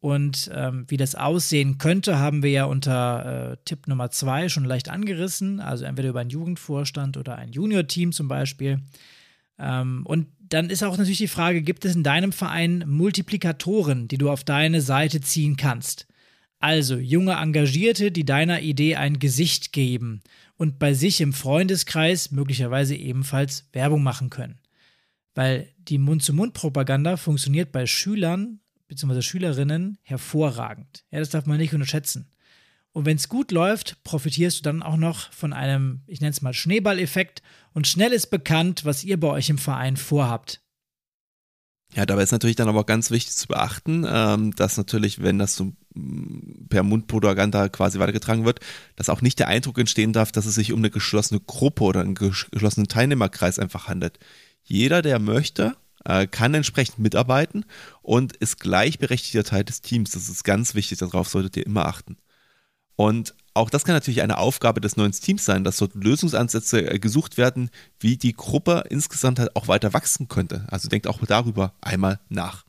Und 0.00 0.50
ähm, 0.54 0.86
wie 0.88 0.96
das 0.96 1.14
aussehen 1.14 1.76
könnte, 1.76 2.18
haben 2.18 2.42
wir 2.42 2.50
ja 2.52 2.64
unter 2.64 3.52
äh, 3.52 3.56
Tipp 3.66 3.86
Nummer 3.86 4.10
zwei 4.10 4.48
schon 4.48 4.64
leicht 4.64 4.88
angerissen. 4.88 5.60
Also 5.60 5.84
entweder 5.84 6.08
über 6.08 6.20
einen 6.20 6.30
Jugendvorstand 6.30 7.18
oder 7.18 7.36
ein 7.36 7.52
Junior-Team 7.52 8.12
zum 8.12 8.28
Beispiel. 8.28 8.80
Ähm, 9.58 10.06
und 10.06 10.28
dann 10.38 10.70
ist 10.70 10.82
auch 10.82 10.96
natürlich 10.96 11.18
die 11.18 11.28
Frage, 11.28 11.60
gibt 11.60 11.84
es 11.84 11.94
in 11.94 12.02
deinem 12.02 12.32
Verein 12.32 12.84
Multiplikatoren, 12.86 14.08
die 14.08 14.16
du 14.16 14.30
auf 14.30 14.42
deine 14.42 14.80
Seite 14.80 15.20
ziehen 15.20 15.58
kannst? 15.58 16.06
Also 16.60 16.96
junge 16.96 17.32
Engagierte, 17.32 18.10
die 18.10 18.24
deiner 18.24 18.62
Idee 18.62 18.96
ein 18.96 19.18
Gesicht 19.18 19.74
geben 19.74 20.22
und 20.56 20.78
bei 20.78 20.94
sich 20.94 21.20
im 21.20 21.34
Freundeskreis 21.34 22.30
möglicherweise 22.30 22.94
ebenfalls 22.94 23.68
Werbung 23.74 24.02
machen 24.02 24.30
können. 24.30 24.58
Weil 25.36 25.68
die 25.76 25.98
Mund-zu-Mund-Propaganda 25.98 27.18
funktioniert 27.18 27.70
bei 27.70 27.86
Schülern 27.86 28.60
bzw. 28.88 29.20
Schülerinnen 29.20 29.98
hervorragend. 30.02 31.04
Ja, 31.10 31.18
das 31.18 31.28
darf 31.28 31.44
man 31.44 31.58
nicht 31.58 31.74
unterschätzen. 31.74 32.32
Und 32.92 33.04
wenn 33.04 33.18
es 33.18 33.28
gut 33.28 33.52
läuft, 33.52 34.02
profitierst 34.02 34.60
du 34.60 34.62
dann 34.62 34.82
auch 34.82 34.96
noch 34.96 35.30
von 35.34 35.52
einem, 35.52 36.00
ich 36.06 36.22
nenne 36.22 36.30
es 36.30 36.40
mal 36.40 36.54
Schneeballeffekt 36.54 37.42
und 37.74 37.86
schnell 37.86 38.12
ist 38.12 38.28
bekannt, 38.28 38.86
was 38.86 39.04
ihr 39.04 39.20
bei 39.20 39.28
euch 39.28 39.50
im 39.50 39.58
Verein 39.58 39.98
vorhabt. 39.98 40.62
Ja, 41.94 42.06
dabei 42.06 42.22
ist 42.22 42.32
natürlich 42.32 42.56
dann 42.56 42.68
aber 42.68 42.80
auch 42.80 42.86
ganz 42.86 43.10
wichtig 43.10 43.36
zu 43.36 43.48
beachten, 43.48 44.06
ähm, 44.08 44.56
dass 44.56 44.78
natürlich, 44.78 45.22
wenn 45.22 45.38
das 45.38 45.54
so 45.54 45.72
mm, 45.94 46.68
per 46.70 46.82
Mundpropaganda 46.82 47.68
quasi 47.68 47.98
weitergetragen 47.98 48.46
wird, 48.46 48.60
dass 48.96 49.10
auch 49.10 49.20
nicht 49.20 49.38
der 49.38 49.48
Eindruck 49.48 49.78
entstehen 49.78 50.14
darf, 50.14 50.32
dass 50.32 50.46
es 50.46 50.54
sich 50.54 50.72
um 50.72 50.78
eine 50.78 50.90
geschlossene 50.90 51.40
Gruppe 51.40 51.84
oder 51.84 52.00
einen 52.00 52.14
geschlossenen 52.14 52.88
Teilnehmerkreis 52.88 53.58
einfach 53.58 53.88
handelt. 53.88 54.18
Jeder, 54.66 55.00
der 55.00 55.20
möchte, 55.20 55.76
äh, 56.04 56.26
kann 56.26 56.54
entsprechend 56.54 56.98
mitarbeiten 56.98 57.64
und 58.02 58.36
ist 58.36 58.60
gleichberechtigter 58.60 59.44
Teil 59.44 59.64
des 59.64 59.80
Teams. 59.80 60.10
Das 60.10 60.28
ist 60.28 60.42
ganz 60.44 60.74
wichtig, 60.74 60.98
darauf 60.98 61.28
solltet 61.28 61.56
ihr 61.56 61.66
immer 61.66 61.86
achten. 61.86 62.16
Und 62.96 63.34
auch 63.54 63.70
das 63.70 63.84
kann 63.84 63.94
natürlich 63.94 64.22
eine 64.22 64.38
Aufgabe 64.38 64.80
des 64.80 64.96
neuen 64.96 65.12
Teams 65.12 65.44
sein, 65.44 65.64
dass 65.64 65.76
dort 65.76 65.94
Lösungsansätze 65.94 66.90
äh, 66.90 66.98
gesucht 66.98 67.36
werden, 67.36 67.70
wie 68.00 68.16
die 68.16 68.32
Gruppe 68.32 68.84
insgesamt 68.90 69.38
halt 69.38 69.54
auch 69.54 69.68
weiter 69.68 69.92
wachsen 69.92 70.28
könnte. 70.28 70.66
Also 70.68 70.88
denkt 70.88 71.06
auch 71.06 71.20
darüber 71.26 71.72
einmal 71.80 72.18
nach. 72.28 72.64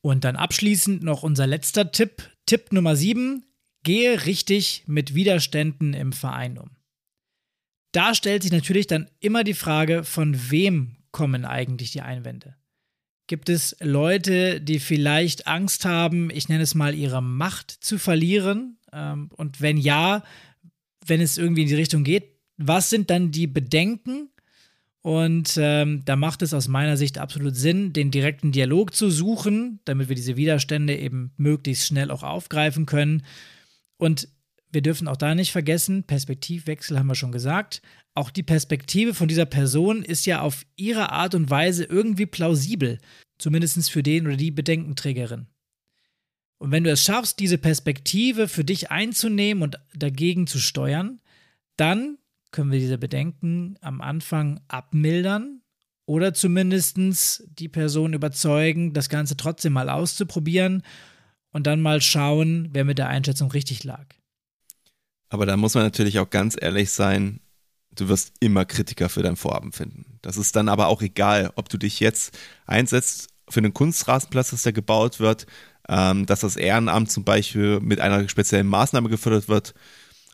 Und 0.00 0.24
dann 0.24 0.36
abschließend 0.36 1.02
noch 1.02 1.22
unser 1.22 1.46
letzter 1.46 1.90
Tipp. 1.90 2.30
Tipp 2.46 2.72
Nummer 2.72 2.94
7. 2.94 3.44
Gehe 3.82 4.26
richtig 4.26 4.84
mit 4.86 5.14
Widerständen 5.14 5.92
im 5.92 6.12
Verein 6.12 6.58
um 6.58 6.70
da 7.94 8.14
stellt 8.14 8.42
sich 8.42 8.52
natürlich 8.52 8.86
dann 8.86 9.08
immer 9.20 9.44
die 9.44 9.54
Frage, 9.54 10.04
von 10.04 10.50
wem 10.50 10.96
kommen 11.12 11.44
eigentlich 11.44 11.92
die 11.92 12.02
Einwände? 12.02 12.56
Gibt 13.26 13.48
es 13.48 13.76
Leute, 13.80 14.60
die 14.60 14.80
vielleicht 14.80 15.46
Angst 15.46 15.84
haben, 15.84 16.28
ich 16.30 16.48
nenne 16.48 16.62
es 16.62 16.74
mal, 16.74 16.94
ihre 16.94 17.22
Macht 17.22 17.70
zu 17.70 17.98
verlieren? 17.98 18.78
Ähm, 18.92 19.30
und 19.36 19.60
wenn 19.60 19.78
ja, 19.78 20.24
wenn 21.06 21.20
es 21.20 21.38
irgendwie 21.38 21.62
in 21.62 21.68
die 21.68 21.74
Richtung 21.74 22.04
geht, 22.04 22.34
was 22.56 22.90
sind 22.90 23.10
dann 23.10 23.30
die 23.30 23.46
Bedenken? 23.46 24.28
Und 25.00 25.58
ähm, 25.58 26.02
da 26.04 26.16
macht 26.16 26.42
es 26.42 26.54
aus 26.54 26.66
meiner 26.66 26.96
Sicht 26.96 27.18
absolut 27.18 27.56
Sinn, 27.56 27.92
den 27.92 28.10
direkten 28.10 28.52
Dialog 28.52 28.94
zu 28.94 29.10
suchen, 29.10 29.80
damit 29.84 30.08
wir 30.08 30.16
diese 30.16 30.36
Widerstände 30.36 30.96
eben 30.96 31.32
möglichst 31.36 31.86
schnell 31.86 32.10
auch 32.10 32.22
aufgreifen 32.22 32.86
können. 32.86 33.22
Und 33.98 34.28
wir 34.74 34.82
dürfen 34.82 35.08
auch 35.08 35.16
da 35.16 35.34
nicht 35.34 35.52
vergessen, 35.52 36.04
Perspektivwechsel 36.04 36.98
haben 36.98 37.06
wir 37.06 37.14
schon 37.14 37.32
gesagt. 37.32 37.80
Auch 38.14 38.30
die 38.30 38.42
Perspektive 38.42 39.14
von 39.14 39.28
dieser 39.28 39.46
Person 39.46 40.02
ist 40.02 40.26
ja 40.26 40.40
auf 40.40 40.66
ihre 40.76 41.10
Art 41.10 41.34
und 41.34 41.50
Weise 41.50 41.84
irgendwie 41.84 42.26
plausibel, 42.26 42.98
zumindest 43.38 43.90
für 43.90 44.02
den 44.02 44.26
oder 44.26 44.36
die 44.36 44.50
Bedenkenträgerin. 44.50 45.46
Und 46.58 46.70
wenn 46.70 46.84
du 46.84 46.90
es 46.90 47.02
schaffst, 47.02 47.40
diese 47.40 47.58
Perspektive 47.58 48.48
für 48.48 48.64
dich 48.64 48.90
einzunehmen 48.90 49.62
und 49.62 49.78
dagegen 49.94 50.46
zu 50.46 50.58
steuern, 50.58 51.20
dann 51.76 52.18
können 52.52 52.70
wir 52.70 52.78
diese 52.78 52.98
Bedenken 52.98 53.76
am 53.80 54.00
Anfang 54.00 54.60
abmildern 54.68 55.60
oder 56.06 56.34
zumindest 56.34 57.44
die 57.58 57.68
Person 57.68 58.12
überzeugen, 58.12 58.92
das 58.92 59.08
Ganze 59.08 59.36
trotzdem 59.36 59.72
mal 59.72 59.88
auszuprobieren 59.88 60.82
und 61.50 61.66
dann 61.66 61.80
mal 61.80 62.00
schauen, 62.00 62.68
wer 62.72 62.84
mit 62.84 62.98
der 62.98 63.08
Einschätzung 63.08 63.50
richtig 63.50 63.84
lag. 63.84 64.06
Aber 65.34 65.46
da 65.46 65.56
muss 65.56 65.74
man 65.74 65.82
natürlich 65.82 66.20
auch 66.20 66.30
ganz 66.30 66.56
ehrlich 66.60 66.92
sein, 66.92 67.40
du 67.90 68.06
wirst 68.06 68.34
immer 68.38 68.64
Kritiker 68.64 69.08
für 69.08 69.24
dein 69.24 69.34
Vorhaben 69.34 69.72
finden. 69.72 70.20
Das 70.22 70.36
ist 70.36 70.54
dann 70.54 70.68
aber 70.68 70.86
auch 70.86 71.02
egal, 71.02 71.50
ob 71.56 71.68
du 71.68 71.76
dich 71.76 71.98
jetzt 71.98 72.38
einsetzt 72.66 73.30
für 73.48 73.58
einen 73.58 73.74
Kunstrasenplatz, 73.74 74.50
dass 74.50 74.62
der 74.62 74.72
gebaut 74.72 75.18
wird, 75.18 75.46
ähm, 75.88 76.24
dass 76.26 76.38
das 76.38 76.54
Ehrenamt 76.54 77.10
zum 77.10 77.24
Beispiel 77.24 77.80
mit 77.80 77.98
einer 77.98 78.28
speziellen 78.28 78.68
Maßnahme 78.68 79.08
gefördert 79.08 79.48
wird 79.48 79.74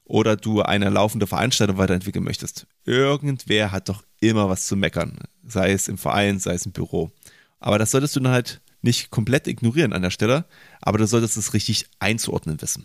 oder 0.04 0.36
du 0.36 0.60
eine 0.60 0.90
laufende 0.90 1.26
Veranstaltung 1.26 1.78
weiterentwickeln 1.78 2.22
möchtest. 2.22 2.66
Irgendwer 2.84 3.72
hat 3.72 3.88
doch 3.88 4.04
immer 4.20 4.50
was 4.50 4.66
zu 4.66 4.76
meckern, 4.76 5.16
sei 5.46 5.72
es 5.72 5.88
im 5.88 5.96
Verein, 5.96 6.40
sei 6.40 6.52
es 6.52 6.66
im 6.66 6.72
Büro. 6.72 7.10
Aber 7.58 7.78
das 7.78 7.92
solltest 7.92 8.16
du 8.16 8.20
dann 8.20 8.32
halt 8.32 8.60
nicht 8.82 9.08
komplett 9.08 9.46
ignorieren 9.46 9.94
an 9.94 10.02
der 10.02 10.10
Stelle, 10.10 10.44
aber 10.82 10.98
du 10.98 11.06
solltest 11.06 11.38
es 11.38 11.54
richtig 11.54 11.86
einzuordnen 12.00 12.60
wissen. 12.60 12.84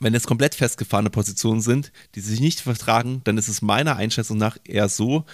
Wenn 0.00 0.14
es 0.14 0.26
komplett 0.26 0.54
festgefahrene 0.54 1.10
Positionen 1.10 1.60
sind, 1.60 1.92
die 2.14 2.20
sich 2.20 2.40
nicht 2.40 2.60
vertragen, 2.60 3.20
dann 3.24 3.38
ist 3.38 3.48
es 3.48 3.62
meiner 3.62 3.96
Einschätzung 3.96 4.38
nach 4.38 4.58
eher 4.64 4.88
so, 4.88 5.24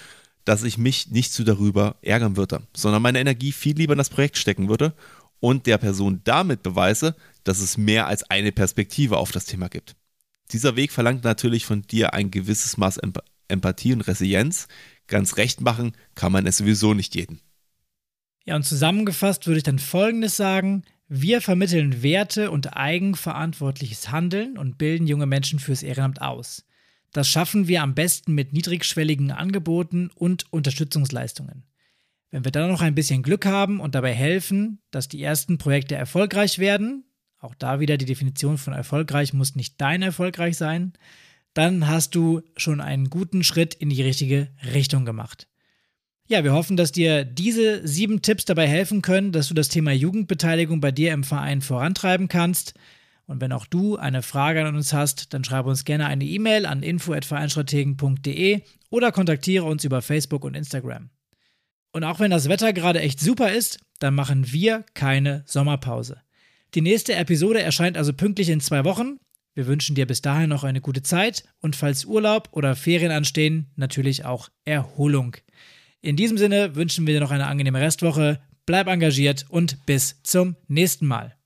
dass 0.45 0.63
ich 0.65 0.79
mich 0.79 1.11
nicht 1.11 1.33
so 1.33 1.45
darüber 1.45 1.97
ärgern 2.03 2.37
würde, 2.37 2.63
sondern 2.75 3.03
meine 3.03 3.21
Energie 3.21 3.53
viel 3.53 3.77
lieber 3.77 3.93
in 3.93 3.99
das 3.99 4.11
Projekt 4.11 4.37
stecken 4.37 4.69
würde 4.69 4.95
und 5.39 5.67
der 5.67 5.79
Person 5.79 6.21
damit 6.25 6.63
beweise, 6.63 7.17
dass 7.45 7.61
es 7.61 7.79
mehr 7.79 8.07
als 8.07 8.25
eine 8.25 8.53
Perspektive 8.53 9.17
auf 9.17 9.33
das 9.33 9.47
Thema 9.47 9.69
gibt. 9.69 9.97
Dieser 10.53 10.77
Weg 10.77 10.93
verlangt 10.93 11.25
natürlich 11.25 11.65
von 11.65 11.83
dir 11.83 12.13
ein 12.13 12.31
gewisses 12.31 12.77
Maß 12.77 13.01
Empathie 13.49 13.93
und 13.93 14.03
Resilienz. 14.03 14.69
Ganz 15.07 15.37
recht 15.37 15.61
machen 15.61 15.93
kann 16.15 16.33
man 16.33 16.47
es 16.47 16.59
sowieso 16.59 16.95
nicht 16.95 17.15
jeden. 17.15 17.41
Ja, 18.45 18.57
und 18.57 18.65
zusammengefasst 18.65 19.47
würde 19.47 19.59
ich 19.59 19.65
dann 19.65 19.79
Folgendes 19.79 20.37
sagen. 20.37 20.85
Wir 21.13 21.41
vermitteln 21.41 22.05
Werte 22.05 22.53
und 22.53 22.77
eigenverantwortliches 22.77 24.13
Handeln 24.13 24.57
und 24.57 24.79
bilden 24.79 25.09
junge 25.09 25.27
Menschen 25.27 25.59
fürs 25.59 25.83
Ehrenamt 25.83 26.23
aus. 26.23 26.65
Das 27.11 27.29
schaffen 27.29 27.67
wir 27.67 27.83
am 27.83 27.97
besten 27.97 28.33
mit 28.33 28.53
niedrigschwelligen 28.53 29.33
Angeboten 29.33 30.13
und 30.15 30.53
Unterstützungsleistungen. 30.53 31.65
Wenn 32.31 32.45
wir 32.45 32.53
dann 32.53 32.71
noch 32.71 32.81
ein 32.81 32.95
bisschen 32.95 33.25
Glück 33.25 33.45
haben 33.45 33.81
und 33.81 33.97
dabei 33.97 34.15
helfen, 34.15 34.79
dass 34.93 35.09
die 35.09 35.21
ersten 35.21 35.59
Projekte 35.59 35.97
erfolgreich 35.97 36.61
werden, 36.61 37.03
auch 37.41 37.57
da 37.57 37.81
wieder 37.81 37.97
die 37.97 38.07
Definition 38.07 38.57
von 38.57 38.73
erfolgreich 38.73 39.33
muss 39.33 39.57
nicht 39.57 39.81
dein 39.81 40.03
erfolgreich 40.03 40.57
sein, 40.57 40.93
dann 41.55 41.89
hast 41.89 42.15
du 42.15 42.43
schon 42.57 42.81
einen 42.81 43.11
guten 43.11 43.43
Schritt 43.43 43.75
in 43.75 43.91
die 43.91 44.03
richtige 44.03 44.53
Richtung 44.73 45.05
gemacht. 45.05 45.49
Ja, 46.31 46.45
wir 46.45 46.53
hoffen, 46.53 46.77
dass 46.77 46.93
dir 46.93 47.25
diese 47.25 47.85
sieben 47.85 48.23
Tipps 48.23 48.45
dabei 48.45 48.69
helfen 48.69 49.03
können, 49.03 49.33
dass 49.33 49.49
du 49.49 49.55
das 49.55 49.67
Thema 49.67 49.91
Jugendbeteiligung 49.91 50.81
bei 50.81 50.93
dir 50.93 51.13
im 51.13 51.25
Verein 51.25 51.61
vorantreiben 51.61 52.29
kannst. 52.29 52.75
Und 53.27 53.41
wenn 53.41 53.51
auch 53.51 53.67
du 53.67 53.97
eine 53.97 54.23
Frage 54.23 54.65
an 54.65 54.77
uns 54.77 54.93
hast, 54.93 55.35
dann 55.35 55.43
schreibe 55.43 55.69
uns 55.69 55.85
gerne 55.85 56.07
eine 56.07 56.25
E-Mail 56.25 56.67
an 56.67 56.85
info@vereinstrategen.de 56.85 58.63
oder 58.91 59.11
kontaktiere 59.11 59.65
uns 59.65 59.83
über 59.83 60.03
Facebook 60.03 60.45
und 60.45 60.55
Instagram. 60.55 61.11
Und 61.91 62.05
auch 62.05 62.21
wenn 62.21 62.31
das 62.31 62.49
Wetter 62.49 62.73
gerade 62.73 63.01
echt 63.01 63.19
super 63.19 63.51
ist, 63.51 63.81
dann 63.99 64.15
machen 64.15 64.53
wir 64.53 64.85
keine 64.95 65.43
Sommerpause. 65.47 66.21
Die 66.77 66.81
nächste 66.81 67.17
Episode 67.17 67.61
erscheint 67.61 67.97
also 67.97 68.13
pünktlich 68.13 68.51
in 68.51 68.61
zwei 68.61 68.85
Wochen. 68.85 69.19
Wir 69.55 69.67
wünschen 69.67 69.97
dir 69.97 70.07
bis 70.07 70.23
dahin 70.23 70.51
noch 70.51 70.63
eine 70.63 70.81
gute 70.81 71.03
Zeit 71.03 71.43
und 71.61 71.75
falls 71.75 72.05
Urlaub 72.05 72.51
oder 72.53 72.77
Ferien 72.77 73.11
anstehen, 73.11 73.73
natürlich 73.75 74.25
auch 74.25 74.49
Erholung. 74.65 75.35
In 76.03 76.17
diesem 76.17 76.39
Sinne 76.39 76.77
wünschen 76.77 77.07
wir 77.07 77.15
dir 77.15 77.21
noch 77.21 77.31
eine 77.31 77.47
angenehme 77.47 77.81
Restwoche, 77.81 78.41
bleib 78.65 78.87
engagiert 78.87 79.45
und 79.49 79.85
bis 79.85 80.23
zum 80.23 80.57
nächsten 80.67 81.07
Mal. 81.07 81.37